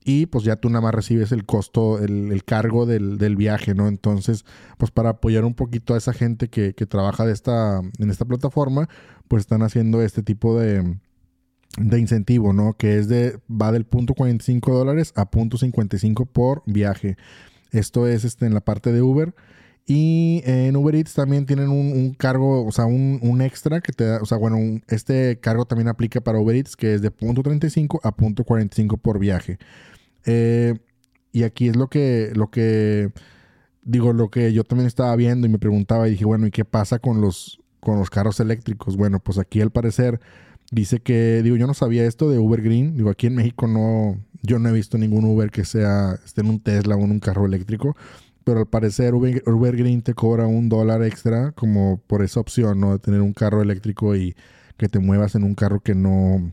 [0.05, 3.89] y pues ya tú nada más recibes el costo, el, cargo del, viaje, ¿no?
[3.89, 4.45] Entonces,
[4.77, 8.91] pues para apoyar un poquito a esa gente que, trabaja de esta, en esta plataforma,
[9.29, 10.99] pues están haciendo este tipo de,
[11.79, 12.75] de incentivo, ¿no?
[12.75, 17.17] Que es de, va del punto 45 dólares a punto 55 por viaje.
[17.71, 19.35] Esto es este, en la parte de Uber.
[19.87, 24.23] Y en Uber Eats también tienen un, cargo, o sea, un, extra que te da,
[24.23, 24.57] o sea, bueno,
[24.89, 28.97] este cargo también aplica para Uber Eats, que es de punto 35 a punto 45
[28.97, 29.59] por viaje.
[30.25, 30.75] Eh,
[31.33, 33.13] y aquí es lo que, lo que,
[33.83, 36.65] digo, lo que yo también estaba viendo y me preguntaba y dije, bueno, ¿y qué
[36.65, 38.97] pasa con los, con los carros eléctricos?
[38.97, 40.21] Bueno, pues aquí al parecer
[40.71, 44.19] dice que, digo, yo no sabía esto de Uber Green, digo, aquí en México no,
[44.43, 47.21] yo no he visto ningún Uber que sea, esté en un Tesla o en un
[47.21, 47.97] carro eléctrico,
[48.45, 52.93] pero al parecer Uber, Green te cobra un dólar extra como por esa opción, ¿no?
[52.93, 54.37] De tener un carro eléctrico y
[54.77, 56.53] que te muevas en un carro que no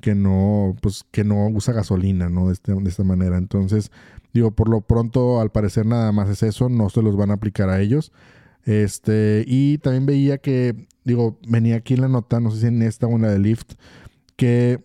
[0.00, 2.48] que no, pues, que no usa gasolina, ¿no?
[2.48, 3.38] De, este, de esta manera.
[3.38, 3.90] Entonces,
[4.34, 7.34] digo, por lo pronto, al parecer nada más es eso, no se los van a
[7.34, 8.12] aplicar a ellos.
[8.64, 12.82] Este, y también veía que, digo, venía aquí en la nota, no sé si en
[12.82, 13.74] esta o en la de Lyft,
[14.36, 14.84] que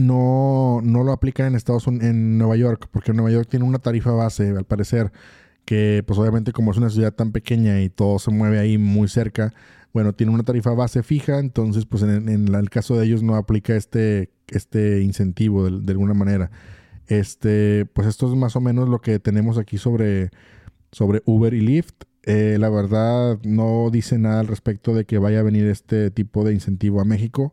[0.00, 4.10] no, no lo aplican en Estados en Nueva York, porque Nueva York tiene una tarifa
[4.12, 5.12] base, al parecer,
[5.64, 9.08] que pues obviamente como es una ciudad tan pequeña y todo se mueve ahí muy
[9.08, 9.54] cerca,
[9.92, 13.74] bueno, tiene una tarifa base fija, entonces pues en, el caso de ellos no aplica
[13.76, 16.50] este, este incentivo de, alguna manera.
[17.06, 20.30] Este, pues esto es más o menos lo que tenemos aquí sobre,
[20.92, 22.04] sobre Uber y Lyft.
[22.22, 26.44] Eh, la verdad no dice nada al respecto de que vaya a venir este tipo
[26.44, 27.52] de incentivo a México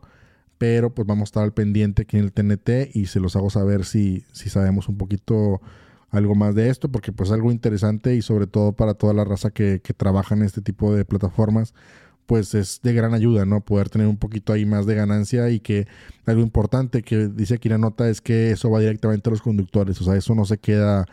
[0.58, 3.50] pero pues vamos a estar al pendiente aquí en el TNT y se los hago
[3.50, 5.62] saber si, si sabemos un poquito
[6.10, 9.24] algo más de esto, porque pues es algo interesante y sobre todo para toda la
[9.24, 11.74] raza que, que trabaja en este tipo de plataformas,
[12.26, 13.62] pues es de gran ayuda, ¿no?
[13.62, 15.88] Poder tener un poquito ahí más de ganancia y que
[16.26, 20.00] algo importante que dice aquí la nota es que eso va directamente a los conductores,
[20.02, 21.06] o sea, eso no se queda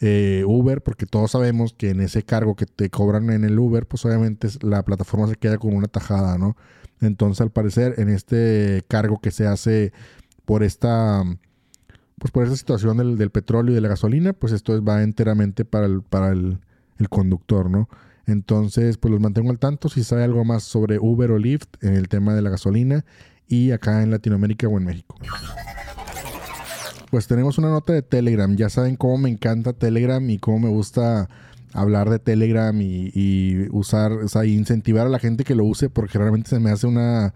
[0.00, 3.86] eh, Uber, porque todos sabemos que en ese cargo que te cobran en el Uber,
[3.86, 6.56] pues obviamente la plataforma se queda con una tajada, ¿no?
[7.00, 9.92] Entonces, al parecer, en este cargo que se hace
[10.44, 11.22] por esta,
[12.18, 15.86] pues por esta situación del, petróleo y de la gasolina, pues esto va enteramente para
[15.86, 16.58] el, para el,
[17.10, 17.88] conductor, ¿no?
[18.26, 21.94] Entonces, pues los mantengo al tanto si sabe algo más sobre Uber o Lyft en
[21.94, 23.04] el tema de la gasolina
[23.46, 25.16] y acá en Latinoamérica o en México.
[27.14, 28.56] Pues tenemos una nota de Telegram.
[28.56, 31.28] Ya saben cómo me encanta Telegram y cómo me gusta
[31.72, 36.18] hablar de Telegram y, usar, o sea, incentivar a la gente que lo use porque
[36.18, 37.32] realmente se me hace una,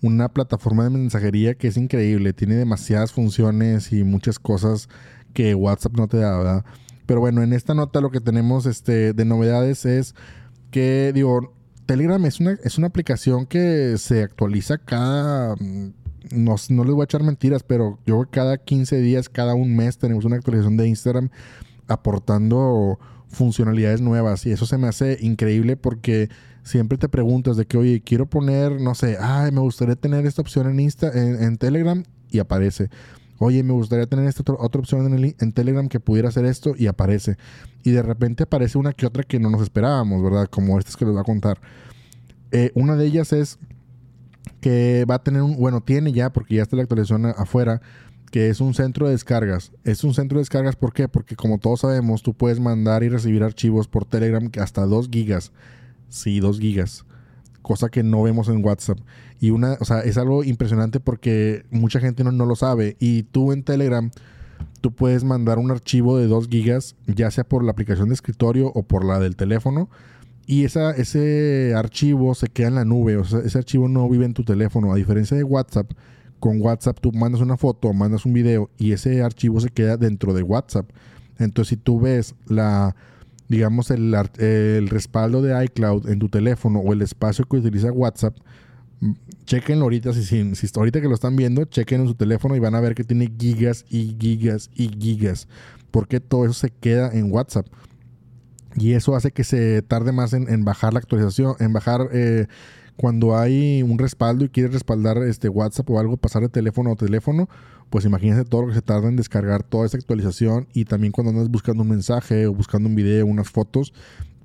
[0.00, 2.32] una plataforma de mensajería que es increíble.
[2.32, 4.88] Tiene demasiadas funciones y muchas cosas
[5.34, 6.64] que WhatsApp no te da, ¿verdad?
[7.06, 10.16] Pero bueno, en esta nota lo que tenemos este, de novedades es
[10.72, 11.54] que, digo,
[11.86, 15.54] Telegram es una, es una aplicación que se actualiza cada...
[16.30, 19.98] No, no les voy a echar mentiras, pero yo cada 15 días, cada un mes
[19.98, 21.30] tenemos una actualización de Instagram
[21.88, 26.28] aportando funcionalidades nuevas y eso se me hace increíble porque
[26.62, 30.42] siempre te preguntas de que, oye, quiero poner, no sé, ay, me gustaría tener esta
[30.42, 32.88] opción en, Insta, en, Telegram y aparece.
[33.38, 36.86] Oye, me gustaría tener esta otra opción en, en, Telegram que pudiera hacer esto y
[36.86, 37.36] aparece.
[37.82, 40.46] Y de repente aparece una que otra que no nos esperábamos, ¿verdad?
[40.46, 41.58] Como estas que les voy a contar.
[42.52, 43.58] Eh, una de ellas es
[44.62, 47.82] que va a tener un, bueno, tiene ya, porque ya está la actualización afuera,
[48.30, 49.72] que es un centro de descargas.
[49.82, 51.08] Es un centro de descargas, ¿por qué?
[51.08, 55.50] Porque como todos sabemos, tú puedes mandar y recibir archivos por Telegram hasta 2 gigas.
[56.08, 57.04] Sí, 2 gigas.
[57.60, 59.00] Cosa que no vemos en WhatsApp.
[59.40, 62.96] Y una, o sea, es algo impresionante porque mucha gente no, lo sabe.
[63.00, 64.12] Y tú en Telegram,
[64.80, 68.68] tú puedes mandar un archivo de 2 gigas, ya sea por la aplicación de escritorio
[68.68, 69.90] o por la del teléfono.
[70.46, 73.16] Y esa, ese archivo se queda en la nube.
[73.16, 74.92] O sea, ese archivo no vive en tu teléfono.
[74.92, 75.90] A diferencia de WhatsApp,
[76.40, 80.34] con WhatsApp tú mandas una foto, mandas un video y ese archivo se queda dentro
[80.34, 80.90] de WhatsApp.
[81.38, 82.96] Entonces, si tú ves la,
[83.48, 88.36] digamos, el, el respaldo de iCloud en tu teléfono o el espacio que utiliza WhatsApp,
[89.00, 89.12] mm,
[89.44, 92.58] chequenlo ahorita, si, si, si, ahorita que lo están viendo, chequen en su teléfono y
[92.58, 95.46] van a ver que tiene gigas y gigas y gigas.
[95.92, 97.66] Porque todo eso se queda en WhatsApp.
[98.76, 102.46] Y eso hace que se tarde más en, bajar la actualización, en bajar eh,
[102.96, 106.96] cuando hay un respaldo y quieres respaldar este WhatsApp o algo, pasar de teléfono a
[106.96, 107.48] teléfono,
[107.90, 111.30] pues imagínense todo lo que se tarda en descargar toda esa actualización y también cuando
[111.30, 113.92] andas buscando un mensaje o buscando un video, unas fotos,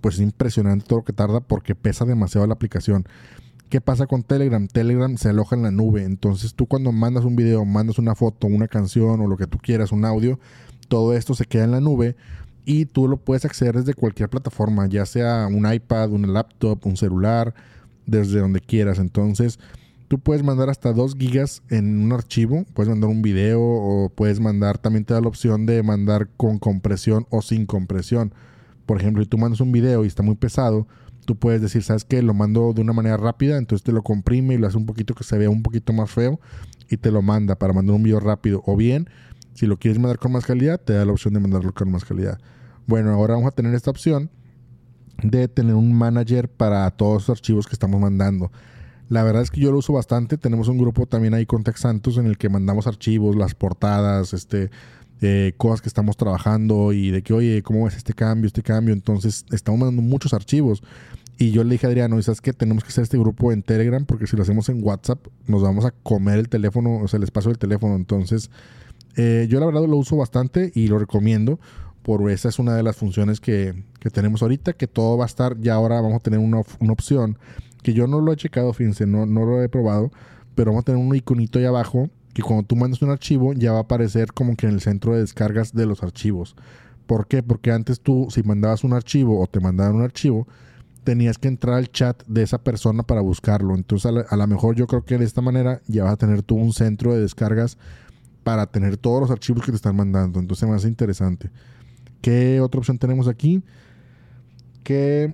[0.01, 3.05] pues es impresionante todo lo que tarda porque pesa demasiado la aplicación.
[3.69, 4.67] ¿Qué pasa con Telegram?
[4.67, 8.47] Telegram se aloja en la nube, entonces tú cuando mandas un video, mandas una foto,
[8.47, 10.39] una canción o lo que tú quieras, un audio,
[10.87, 12.15] todo esto se queda en la nube
[12.69, 16.97] y tú lo puedes acceder desde cualquier plataforma, ya sea un iPad, un laptop, un
[16.97, 17.55] celular,
[18.05, 18.99] desde donde quieras.
[18.99, 19.57] Entonces,
[20.09, 24.41] tú puedes mandar hasta 2 gigas en un archivo, puedes mandar un video o puedes
[24.41, 28.33] mandar, también te da la opción de mandar con compresión o sin compresión.
[28.85, 30.87] Por ejemplo, si tú mandas un video y está muy pesado,
[31.23, 32.21] tú puedes decir, ¿sabes qué?
[32.21, 35.15] Lo mando de una manera rápida, entonces te lo comprime y lo hace un poquito
[35.15, 36.41] que se vea un poquito más feo
[36.89, 38.61] y te lo manda para mandar un video rápido.
[38.65, 39.09] O bien,
[39.53, 42.03] si lo quieres mandar con más calidad, te da la opción de mandarlo con más
[42.03, 42.37] calidad.
[42.87, 44.31] Bueno, ahora vamos a tener esta opción
[45.21, 48.49] de tener un manager para todos los archivos que estamos mandando.
[49.09, 50.37] La verdad es que yo lo uso bastante.
[50.37, 54.33] Tenemos un grupo también ahí con Tech Santos en el que mandamos archivos, las portadas,
[54.33, 54.69] este,
[55.21, 58.93] eh, cosas que estamos trabajando y de que, oye, ¿cómo ves este cambio, este cambio?
[58.93, 60.81] Entonces, estamos mandando muchos archivos.
[61.37, 62.53] Y yo le dije a Adriano, ¿sabes qué?
[62.53, 65.83] Tenemos que hacer este grupo en Telegram porque si lo hacemos en WhatsApp nos vamos
[65.83, 67.95] a comer el teléfono, o sea, el espacio del teléfono.
[67.95, 68.49] Entonces,
[69.17, 71.59] eh, yo la verdad lo uso bastante y lo recomiendo
[72.07, 75.59] por esa es una de las funciones que, tenemos ahorita, que todo va a estar,
[75.59, 77.37] ya ahora vamos a tener una, opción
[77.83, 80.09] que yo no lo he checado, fíjense, no, no lo he probado,
[80.55, 83.73] pero vamos a tener un iconito ahí abajo que cuando tú mandas un archivo ya
[83.73, 86.55] va a aparecer como que en el centro de descargas de los archivos.
[87.07, 87.43] ¿Por qué?
[87.43, 90.47] Porque antes tú, si mandabas un archivo o te mandaban un archivo,
[91.03, 93.75] tenías que entrar al chat de esa persona para buscarlo.
[93.75, 96.55] Entonces, a lo mejor yo creo que de esta manera ya vas a tener tú
[96.55, 97.77] un centro de descargas
[98.45, 100.39] para tener todos los archivos que te están mandando.
[100.39, 101.51] Entonces, más interesante.
[102.21, 103.63] ¿Qué otra opción tenemos aquí?
[104.83, 105.33] Que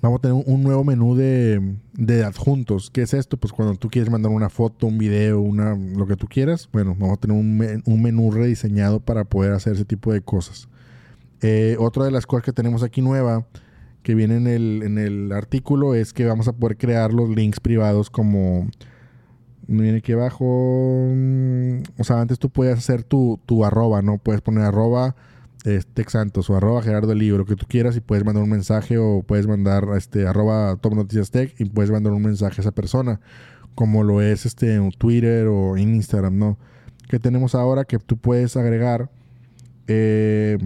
[0.00, 2.90] vamos a tener un nuevo menú de, de, adjuntos.
[2.90, 3.36] ¿Qué es esto?
[3.36, 6.96] Pues cuando tú quieres mandar una foto, un video, una, lo que tú quieras, bueno,
[6.98, 10.68] vamos a tener un, un menú rediseñado para poder hacer ese tipo de cosas.
[11.40, 13.46] Eh, otra de las cosas que tenemos aquí nueva,
[14.02, 17.60] que viene en el, en el artículo, es que vamos a poder crear los links
[17.60, 18.68] privados como...
[19.68, 21.06] Viene aquí abajo.
[21.14, 24.18] Mm, o sea, antes tú podías hacer tu, tu arroba, ¿no?
[24.18, 25.14] Puedes poner arroba
[25.64, 28.98] este Santos o arroba Gerardo Libro, lo que tú quieras y puedes mandar un mensaje
[28.98, 32.72] o puedes mandar este arroba Top Noticias Tech y puedes mandar un mensaje a esa
[32.72, 33.20] persona,
[33.74, 36.58] como lo es este en Twitter o en Instagram, ¿no?
[37.08, 39.10] Que tenemos ahora que tú puedes agregar
[39.86, 40.58] eh,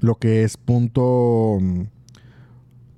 [0.00, 1.58] lo que es punto.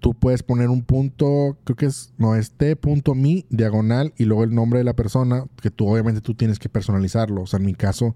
[0.01, 4.55] Tú puedes poner un punto, creo que es, no, es t.mi diagonal y luego el
[4.55, 7.43] nombre de la persona, que tú obviamente tú tienes que personalizarlo.
[7.43, 8.15] O sea, en mi caso,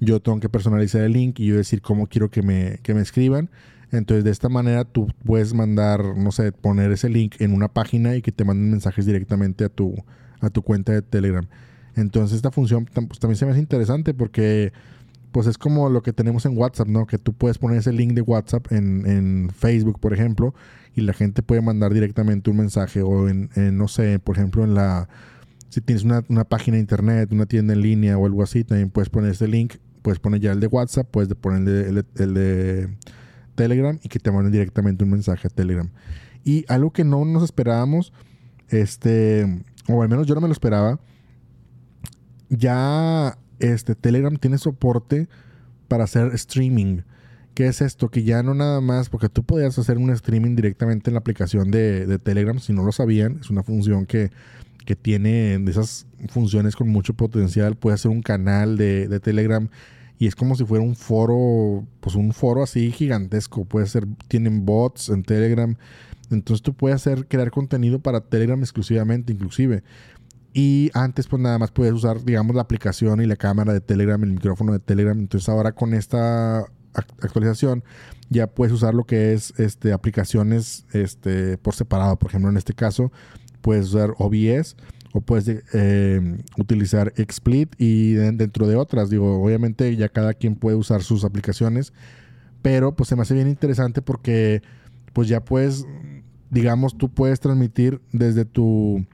[0.00, 3.02] yo tengo que personalizar el link y yo decir cómo quiero que me, que me
[3.02, 3.50] escriban.
[3.92, 8.16] Entonces, de esta manera tú puedes mandar, no sé, poner ese link en una página
[8.16, 9.94] y que te manden mensajes directamente a tu,
[10.40, 11.46] a tu cuenta de Telegram.
[11.96, 14.72] Entonces, esta función pues, también se me hace interesante porque
[15.32, 17.06] pues es como lo que tenemos en WhatsApp, ¿no?
[17.06, 20.54] Que tú puedes poner ese link de WhatsApp en, en Facebook, por ejemplo,
[20.94, 24.74] y la gente puede mandar directamente un mensaje o en, no sé, por ejemplo, en
[24.74, 25.08] la...
[25.68, 28.90] Si tienes una, una, página de internet, una tienda en línea o algo así, también
[28.90, 32.88] puedes poner ese link puedes poner ya el de WhatsApp, puedes poner el de,
[33.54, 35.90] Telegram y que te manden directamente un mensaje a Telegram.
[36.44, 38.12] Y algo que no nos esperábamos,
[38.68, 40.98] este, o al menos yo no me lo esperaba,
[42.48, 45.28] ya este Telegram tiene soporte
[45.88, 47.02] para hacer streaming.
[47.54, 48.10] ¿Qué es esto?
[48.10, 51.70] Que ya no nada más, porque tú podías hacer un streaming directamente en la aplicación
[51.70, 54.30] de, de Telegram, si no lo sabían, es una función que
[54.90, 57.76] que tiene de esas funciones con mucho potencial.
[57.76, 59.68] Puede ser un canal de, Telegram
[60.18, 63.64] y es como si fuera un foro, pues un foro así gigantesco.
[63.64, 65.76] Puede ser, tienen bots en Telegram.
[66.32, 69.84] Entonces tú puedes hacer, crear contenido para Telegram exclusivamente, inclusive.
[70.52, 74.20] Y antes, pues nada más puedes usar, digamos, la aplicación y la cámara de Telegram,
[74.24, 75.16] el micrófono de Telegram.
[75.16, 77.84] Entonces ahora con esta actualización
[78.28, 82.18] ya puedes usar lo que es este, aplicaciones este, por separado.
[82.18, 83.12] Por ejemplo, en este caso,
[83.60, 84.76] puedes usar OBS
[85.12, 89.10] o puedes eh, utilizar XSplit y dentro de otras.
[89.10, 91.92] Digo, obviamente ya cada quien puede usar sus aplicaciones,
[92.62, 94.62] pero pues se me hace bien interesante porque
[95.12, 95.86] pues ya puedes,
[96.50, 99.04] digamos, tú puedes transmitir desde tu,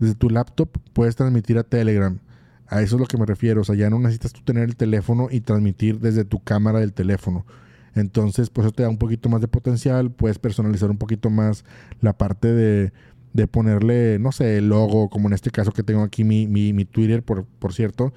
[0.00, 2.18] desde tu laptop, puedes transmitir a Telegram.
[2.66, 3.60] A eso es lo que me refiero.
[3.60, 6.92] O sea, ya no necesitas tú tener el teléfono y transmitir desde tu cámara del
[6.92, 7.44] teléfono.
[7.94, 10.10] Entonces, pues eso te da un poquito más de potencial.
[10.10, 11.64] Puedes personalizar un poquito más
[12.00, 12.92] la parte de,
[13.34, 16.72] de ponerle, no sé, el logo, como en este caso que tengo aquí mi, mi,
[16.72, 18.14] mi Twitter, por, por cierto.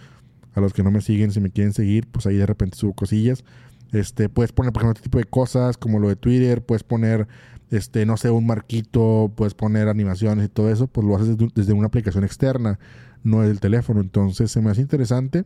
[0.53, 2.93] A los que no me siguen, si me quieren seguir, pues ahí de repente subo
[2.93, 3.43] cosillas.
[3.91, 7.27] Este, puedes poner, por ejemplo, este tipo de cosas, como lo de Twitter, puedes poner,
[7.71, 11.73] este, no sé, un marquito, puedes poner animaciones y todo eso, pues lo haces desde,
[11.73, 12.79] una aplicación externa,
[13.23, 14.01] no desde el teléfono.
[14.01, 15.45] Entonces se me hace interesante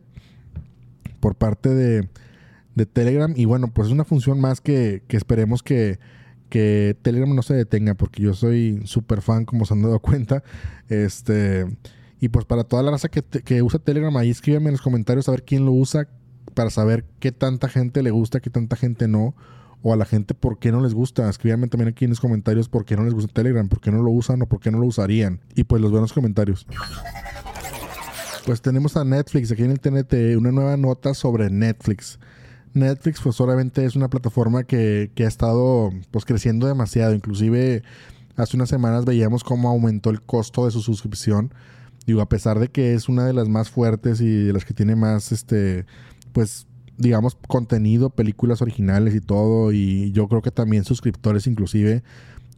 [1.20, 2.08] por parte de,
[2.74, 3.32] de Telegram.
[3.34, 5.98] Y bueno, pues es una función más que, que esperemos que,
[6.52, 10.42] que Telegram no se detenga, porque yo soy súper fan, como se han dado cuenta.
[10.90, 11.64] Este,
[12.20, 15.30] y pues para toda la raza que, usa Telegram, ahí escríbanme en los comentarios a
[15.30, 16.08] ver quién lo usa,
[16.52, 19.34] para saber qué tanta gente le gusta, qué tanta gente no,
[19.80, 21.26] o a la gente por qué no les gusta.
[21.30, 24.02] Escríbanme también aquí en los comentarios por qué no les gusta Telegram, por qué no
[24.02, 25.40] lo usan o por qué no lo usarían.
[25.54, 26.66] Y pues los buenos comentarios.
[28.44, 32.18] Pues tenemos a Netflix aquí en el TNT, una nueva nota sobre Netflix.
[32.74, 37.14] Netflix pues solamente es una plataforma que, ha estado pues creciendo demasiado.
[37.14, 37.82] Inclusive
[38.36, 41.52] hace unas semanas veíamos cómo aumentó el costo de su suscripción.
[42.06, 44.74] Digo, a pesar de que es una de las más fuertes y de las que
[44.74, 45.86] tiene más, este,
[46.32, 46.66] pues,
[46.98, 49.72] digamos, contenido, películas originales y todo.
[49.72, 52.02] Y yo creo que también suscriptores inclusive.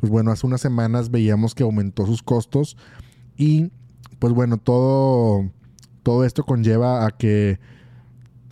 [0.01, 2.76] Pues bueno, hace unas semanas veíamos que aumentó sus costos.
[3.36, 3.70] Y
[4.18, 5.51] pues bueno, todo,
[6.03, 7.59] todo esto conlleva a que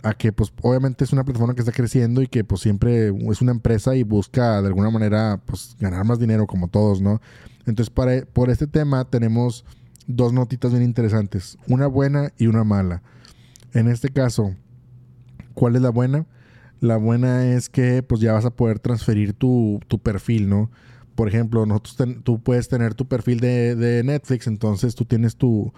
[0.03, 3.41] a que pues obviamente es una plataforma que está creciendo y que pues siempre es
[3.41, 7.21] una empresa y busca de alguna manera pues ganar más dinero como todos, ¿no?
[7.65, 9.65] Entonces para, por este tema tenemos
[10.05, 13.01] dos notitas bien interesantes, una buena y una mala.
[13.73, 14.53] En este caso,
[15.53, 16.25] ¿cuál es la buena?
[16.81, 20.69] La buena es que pues ya vas a poder transferir tu, tu perfil, ¿no?
[21.15, 25.71] Por ejemplo, nosotros tú puedes tener tu perfil de, de Netflix, entonces tú tienes tu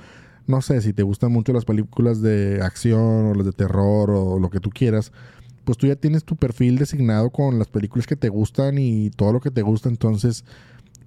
[0.47, 4.39] no sé, si te gustan mucho las películas de acción o las de terror o
[4.39, 5.11] lo que tú quieras,
[5.63, 9.33] pues tú ya tienes tu perfil designado con las películas que te gustan y todo
[9.33, 9.89] lo que te gusta.
[9.89, 10.45] Entonces,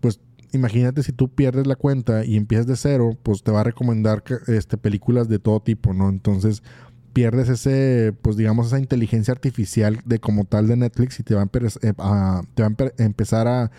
[0.01, 0.21] pues
[0.53, 4.25] imagínate si tú pierdes la cuenta y empiezas de cero, pues te va a recomendar
[4.49, 6.09] este, películas de todo tipo, ¿no?
[6.09, 6.63] Entonces
[7.13, 11.43] pierdes ese, pues digamos, esa inteligencia artificial de como tal de Netflix y te va
[11.43, 11.47] a,
[12.55, 13.71] te va a empezar a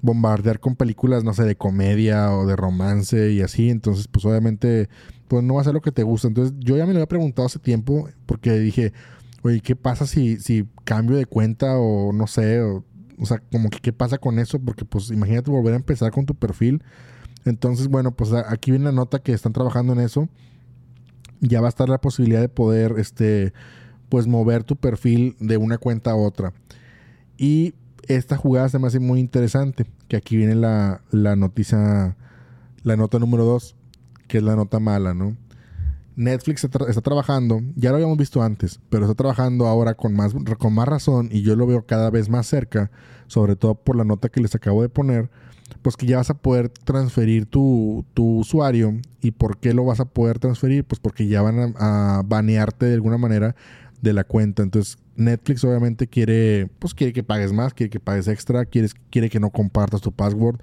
[0.00, 3.70] bombardear con películas, no sé, de comedia o de romance y así.
[3.70, 4.88] Entonces, pues obviamente,
[5.28, 6.28] pues no va a ser lo que te gusta.
[6.28, 8.92] Entonces, yo ya me lo había preguntado hace tiempo porque dije,
[9.42, 12.60] oye, ¿qué pasa si, si cambio de cuenta o no sé?
[12.60, 12.84] O,
[13.24, 16.34] sea, como que qué pasa con eso, porque pues imagínate volver a empezar con tu
[16.34, 16.82] perfil.
[17.44, 20.28] Entonces, bueno, pues aquí viene la nota que están trabajando en eso.
[21.40, 23.52] Ya va a estar la posibilidad de poder, este,
[24.08, 26.52] pues mover tu perfil de una cuenta a otra.
[27.36, 27.74] Y
[28.08, 32.16] esta jugada se me hace muy interesante, que aquí viene la, la noticia,
[32.82, 33.76] la nota número dos,
[34.26, 35.36] que es la nota mala, ¿no?
[36.18, 40.74] Netflix está, trabajando, ya lo habíamos visto antes, pero está trabajando ahora con más, con
[40.74, 42.90] más razón y yo lo veo cada vez más cerca,
[43.28, 45.30] sobre todo por la nota que les acabo de poner,
[45.80, 48.94] pues que ya vas a poder transferir tu, usuario.
[49.20, 50.84] ¿Y por qué lo vas a poder transferir?
[50.84, 53.54] Pues porque ya van a, banearte de alguna manera
[54.02, 54.64] de la cuenta.
[54.64, 59.40] Entonces Netflix obviamente quiere, pues quiere que pagues más, quiere que pagues extra, quiere, que
[59.40, 60.60] no compartas tu password,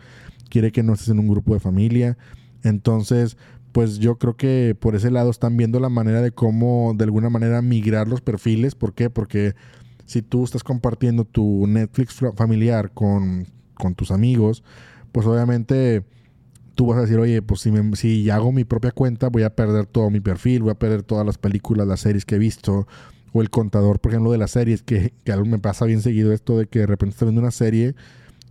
[0.50, 2.18] quiere que no estés en un grupo de familia.
[2.64, 3.38] Entonces,
[3.74, 7.30] pues yo creo que por ese lado están viendo la manera de cómo de alguna
[7.30, 8.76] manera migrar los perfiles.
[8.76, 9.10] ¿Por qué?
[9.10, 9.56] Porque
[10.06, 13.48] si tú estás compartiendo tu Netflix familiar con,
[13.98, 14.64] tus amigos,
[15.12, 16.06] pues obviamente
[16.76, 19.86] tú vas a decir, oye, pues si, si hago mi propia cuenta, voy a perder
[19.86, 22.88] todo mi perfil, voy a perder todas las películas, las series que he visto,
[23.36, 26.32] o el contador, por ejemplo, de las series, que, que algo me pasa bien seguido
[26.32, 27.94] esto de que de repente estás viendo una serie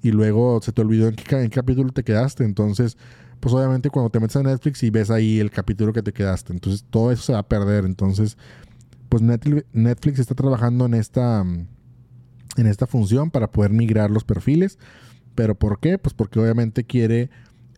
[0.03, 2.45] y luego se te olvidó en qué, capítulo te quedaste.
[2.45, 2.99] Entonces,
[3.41, 6.53] pues obviamente cuando te metes a Netflix y ves ahí el capítulo que te quedaste,
[6.53, 7.87] entonces todo eso se va a perder.
[7.87, 8.37] Entonces,
[9.09, 14.79] pues Netflix está trabajando en esta, en esta función para poder migrar los perfiles.
[15.35, 15.97] ¿Pero por qué?
[15.97, 17.31] Pues porque obviamente quiere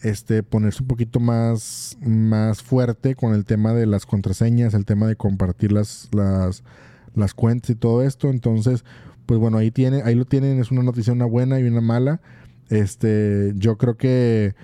[0.03, 5.07] este, ponerse un poquito más, más fuerte con el tema de las contraseñas, el tema
[5.07, 6.65] de compartir las, las,
[7.17, 8.31] las cuentas y todo esto.
[8.31, 8.85] Entonces,
[9.27, 12.21] pues bueno, ahí, tiene, ahí lo tienen, es una noticia, una buena y una mala.
[12.69, 14.55] Este, yo creo que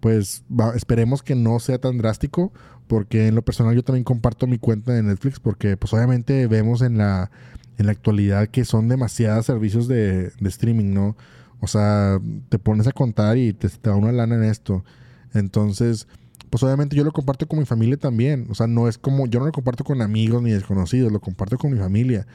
[0.00, 0.44] pues
[0.74, 2.52] esperemos que no sea tan drástico,
[2.86, 6.82] porque en lo personal yo también comparto mi cuenta de Netflix, porque pues obviamente vemos
[6.82, 7.30] en la,
[7.78, 11.16] en la actualidad que son demasiados servicios de, streaming, ¿no?
[11.60, 14.84] O sea, te pones a contar y te, te da una lana en esto.
[15.32, 16.06] Entonces,
[16.54, 18.46] pues obviamente yo lo comparto con mi familia también.
[18.48, 21.58] O sea, no es como, yo no lo comparto con amigos ni desconocidos, lo comparto
[21.58, 22.28] con mi familia.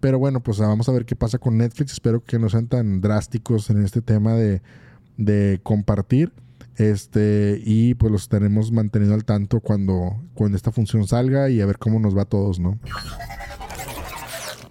[0.00, 1.92] Pero bueno, pues vamos a ver qué pasa con Netflix.
[1.92, 4.60] Espero que no sean tan drásticos en este tema de,
[5.18, 6.32] de compartir.
[6.78, 11.66] Este, y pues los estaremos manteniendo al tanto cuando, cuando esta función salga y a
[11.66, 12.76] ver cómo nos va a todos, ¿no?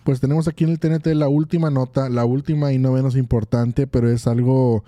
[0.03, 3.87] Pues tenemos aquí en el TNT la última nota, la última y no menos importante,
[3.87, 4.83] pero es algo,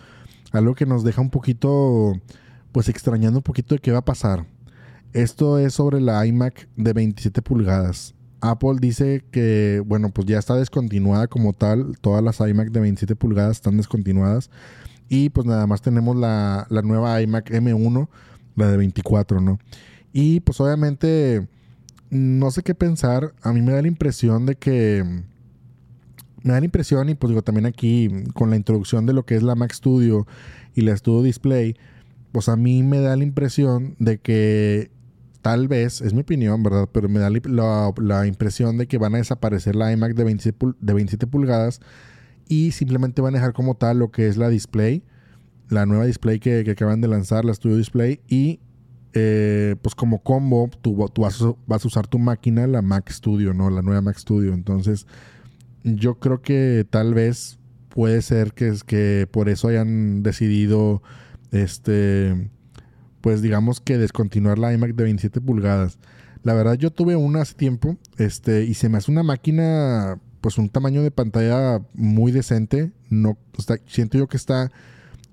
[0.51, 2.19] algo que nos deja un poquito,
[2.71, 4.45] pues extrañando un poquito de qué va a pasar.
[5.13, 8.15] Esto es sobre la iMac de 27 pulgadas.
[8.39, 11.97] Apple dice que, bueno, pues ya está descontinuada como tal.
[12.01, 14.49] Todas las iMac de 27 pulgadas están descontinuadas.
[15.09, 18.07] Y pues nada más tenemos la, nueva iMac M1,
[18.55, 19.59] la de 24, ¿no?
[20.13, 21.47] Y pues obviamente
[22.09, 23.33] no sé qué pensar.
[23.41, 25.03] A mí me da la impresión de que...
[26.43, 29.35] Me da la impresión, y pues digo también aquí con la introducción de lo que
[29.35, 30.25] es la Mac Studio
[30.73, 31.75] y la Studio Display,
[32.31, 34.91] pues a mí me da la impresión de que
[35.41, 36.87] tal vez, es mi opinión, ¿verdad?
[36.91, 41.27] Pero me da la, impresión de que van a desaparecer la iMac de de 27
[41.27, 41.81] pulgadas
[42.47, 45.03] y simplemente van a dejar como tal lo que es la display,
[45.69, 48.59] la nueva display que, acaban de lanzar, la Studio Display, y
[49.13, 53.69] eh, pues como combo tú, vas, a, usar tu máquina, la Mac Studio, ¿no?
[53.69, 54.53] La nueva Mac Studio.
[54.53, 55.07] Entonces,
[55.83, 57.57] yo creo que tal vez
[57.87, 61.01] puede ser que, que por eso hayan decidido,
[61.51, 62.49] este,
[63.21, 65.99] pues digamos que descontinuar la iMac de 27 pulgadas.
[66.43, 70.57] La verdad, yo tuve una hace tiempo, este, y se me hace una máquina pues
[70.57, 72.91] un tamaño de pantalla muy decente.
[73.09, 73.37] No,
[73.85, 74.71] siento yo que está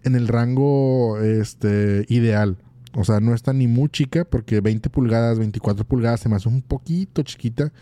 [0.04, 2.58] en el rango este, ideal.
[2.94, 6.48] O sea, no está ni muy chica porque 20 pulgadas, 24 pulgadas se me hace
[6.48, 7.72] un poquito chiquita,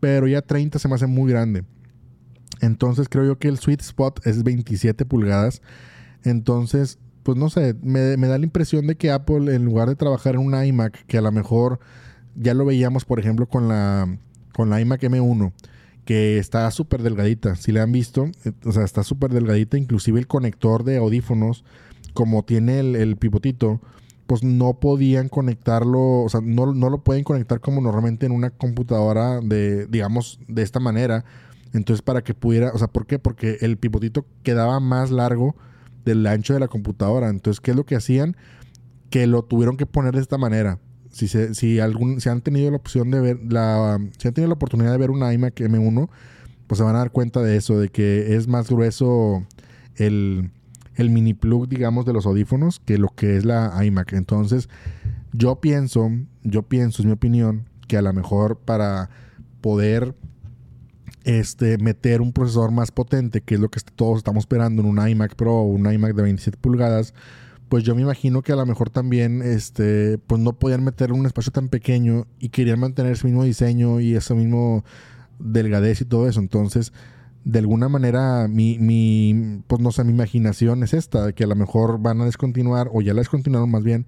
[0.00, 1.64] pero ya 30 se me hace muy grande.
[2.60, 5.62] Entonces creo yo que el sweet spot es 27 pulgadas.
[6.24, 9.96] Entonces, pues no sé, me, me da la impresión de que Apple en lugar de
[9.96, 11.80] trabajar en un iMac, que a lo mejor
[12.36, 14.16] ya lo veíamos por ejemplo con la,
[14.54, 15.52] con la iMac M1,
[16.04, 17.56] que está súper delgadita.
[17.56, 19.76] Si la han visto, eh, o sea, está súper delgadita.
[19.76, 21.64] Inclusive el conector de audífonos,
[22.14, 23.80] como tiene el, pivotito,
[24.28, 28.50] pues no podían conectarlo, o sea, no, no lo pueden conectar como normalmente en una
[28.50, 31.24] computadora de, digamos, de esta manera.
[31.72, 33.18] Entonces, para que pudiera, o sea, ¿por qué?
[33.18, 35.56] Porque el pivotito quedaba más largo
[36.06, 37.28] del ancho de la computadora.
[37.28, 38.36] Entonces, ¿qué es lo que hacían?
[39.10, 40.78] Que lo tuvieron que poner de esta manera.
[41.10, 44.48] Si, se, si, algún, si han tenido la opción de ver, la, si han tenido
[44.48, 46.08] la oportunidad de ver una iMac M1,
[46.66, 49.44] pues se van a dar cuenta de eso, de que es más grueso
[49.96, 50.50] el,
[50.94, 54.12] el mini plug, digamos, de los audífonos que lo que es la iMac.
[54.12, 54.68] Entonces,
[55.32, 56.10] yo pienso,
[56.42, 59.10] yo pienso, es mi opinión, que a lo mejor para
[59.60, 60.14] poder
[61.26, 65.08] este, meter un procesador más potente, que es lo que todos estamos esperando en un
[65.08, 67.14] iMac Pro o un iMac de 27 pulgadas,
[67.68, 71.26] pues yo me imagino que a lo mejor también este, pues no podían meter un
[71.26, 74.84] espacio tan pequeño y querían mantener ese mismo diseño y ese mismo
[75.40, 76.38] delgadez y todo eso.
[76.38, 76.92] Entonces,
[77.42, 81.56] de alguna manera, mi, mi, pues no sé, mi imaginación es esta, que a lo
[81.56, 84.06] mejor van a descontinuar, o ya la descontinuaron más bien,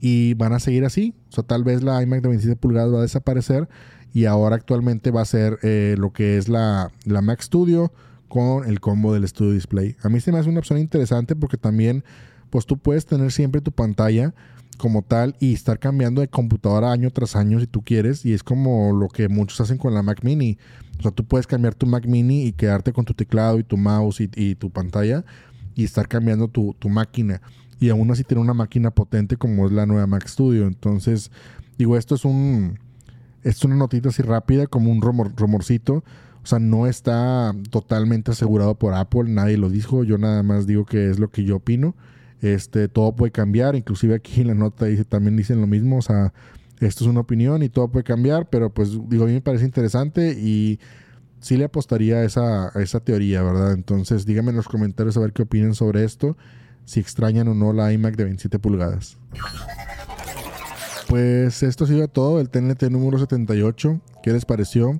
[0.00, 1.16] y van a seguir así.
[1.28, 3.68] O sea, tal vez la iMac de 27 pulgadas va a desaparecer
[4.12, 7.92] y ahora actualmente va a ser eh, lo que es la, la Mac Studio
[8.28, 9.96] con el combo del Studio Display.
[10.02, 12.04] A mí se me hace una opción interesante porque también,
[12.50, 14.34] pues tú puedes tener siempre tu pantalla
[14.78, 18.42] como tal y estar cambiando de computadora año tras año si tú quieres y es
[18.42, 20.58] como lo que muchos hacen con la Mac Mini.
[20.98, 23.76] O sea, tú puedes cambiar tu Mac Mini y quedarte con tu teclado y tu
[23.76, 25.24] mouse y, tu pantalla
[25.74, 27.40] y estar cambiando tu, máquina.
[27.80, 30.66] Y aún así tener una máquina potente como es la nueva Mac Studio.
[30.66, 31.30] Entonces,
[31.78, 32.78] digo, esto es un...
[33.42, 36.04] Es una notita así rápida, como un rumor, rumorcito.
[36.42, 40.84] O sea, no está totalmente asegurado por Apple, nadie lo dijo, yo nada más digo
[40.84, 41.94] que es lo que yo opino.
[42.40, 46.02] Este, todo puede cambiar, inclusive aquí en la nota dice, también dicen lo mismo, o
[46.02, 46.32] sea,
[46.80, 49.64] esto es una opinión y todo puede cambiar, pero pues digo, a mí me parece
[49.64, 50.80] interesante y
[51.38, 53.72] sí le apostaría a esa, esa teoría, ¿verdad?
[53.72, 56.36] Entonces díganme en los comentarios a ver qué opinan sobre esto,
[56.84, 59.18] si extrañan o no la iMac de 27 pulgadas.
[61.12, 64.00] Pues esto ha sido todo, el TNT número 78.
[64.22, 64.98] ¿Qué les pareció?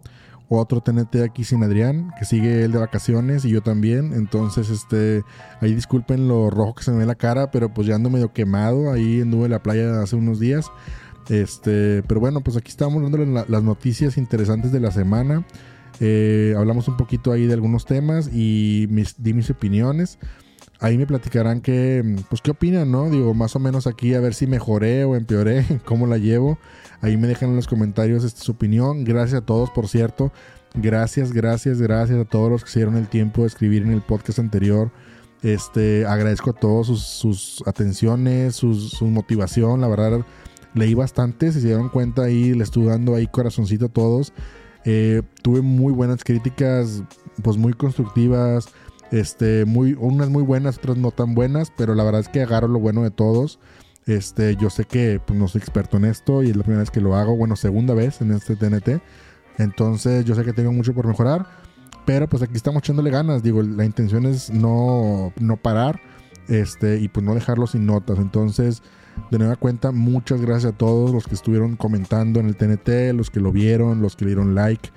[0.50, 4.12] otro TNT aquí sin Adrián, que sigue él de vacaciones y yo también.
[4.12, 5.22] Entonces, este,
[5.62, 8.30] ahí disculpen lo rojo que se me ve la cara, pero pues ya ando medio
[8.30, 8.92] quemado.
[8.92, 10.70] Ahí anduve en la playa hace unos días.
[11.30, 15.46] Este, pero bueno, pues aquí estamos dándole las noticias interesantes de la semana.
[15.98, 20.18] Eh, hablamos un poquito ahí de algunos temas y mis, di mis opiniones.
[20.82, 23.08] Ahí me platicarán que, pues, qué opinan, ¿no?
[23.08, 26.58] Digo, más o menos aquí a ver si mejoré o empeoré, cómo la llevo.
[27.00, 29.04] Ahí me dejan en los comentarios esta, su opinión.
[29.04, 30.32] Gracias a todos, por cierto.
[30.74, 34.02] Gracias, gracias, gracias a todos los que se dieron el tiempo de escribir en el
[34.02, 34.90] podcast anterior.
[35.42, 39.80] Este, agradezco a todos sus, atenciones, su motivación.
[39.80, 40.24] La verdad,
[40.74, 41.52] leí bastante.
[41.52, 44.32] Si se dieron cuenta ahí, le estuve dando ahí corazoncito a todos.
[44.84, 47.02] Eh, tuve muy buenas críticas,
[47.42, 48.68] pues muy constructivas.
[49.12, 52.66] Este, muy, unas muy buenas, otras no tan buenas, pero la verdad es que agarro
[52.66, 53.60] lo bueno de todos.
[54.06, 56.90] Este, yo sé que pues, no soy experto en esto y es la primera vez
[56.90, 59.02] que lo hago, bueno, segunda vez en este TNT.
[59.58, 61.46] Entonces, yo sé que tengo mucho por mejorar,
[62.06, 63.42] pero pues aquí estamos echándole ganas.
[63.42, 66.00] Digo, la intención es no, no parar
[66.48, 68.18] este, y pues no dejarlo sin notas.
[68.18, 68.82] Entonces,
[69.30, 73.30] de nueva cuenta, muchas gracias a todos los que estuvieron comentando en el TNT, los
[73.30, 74.88] que lo vieron, los que le dieron like,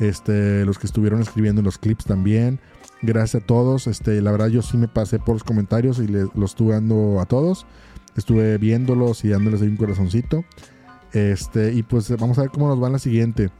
[0.00, 2.60] este, los que estuvieron escribiendo en los clips también.
[3.02, 3.86] Gracias a todos.
[3.86, 7.26] Este, la verdad, yo sí me pasé por los comentarios y los estuve dando a
[7.26, 7.66] todos.
[8.16, 10.44] Estuve viéndolos y dándoles ahí un corazoncito.
[11.12, 13.50] Este, y pues vamos a ver cómo nos va en la siguiente.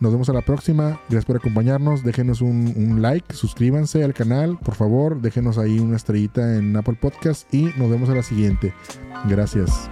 [0.00, 1.00] Nos vemos a la próxima.
[1.08, 2.04] Gracias por acompañarnos.
[2.04, 5.20] Déjenos un, like, suscríbanse al canal, por favor.
[5.20, 8.72] Déjenos ahí una estrellita en Apple Podcast y nos vemos a la siguiente.
[9.28, 9.90] Gracias.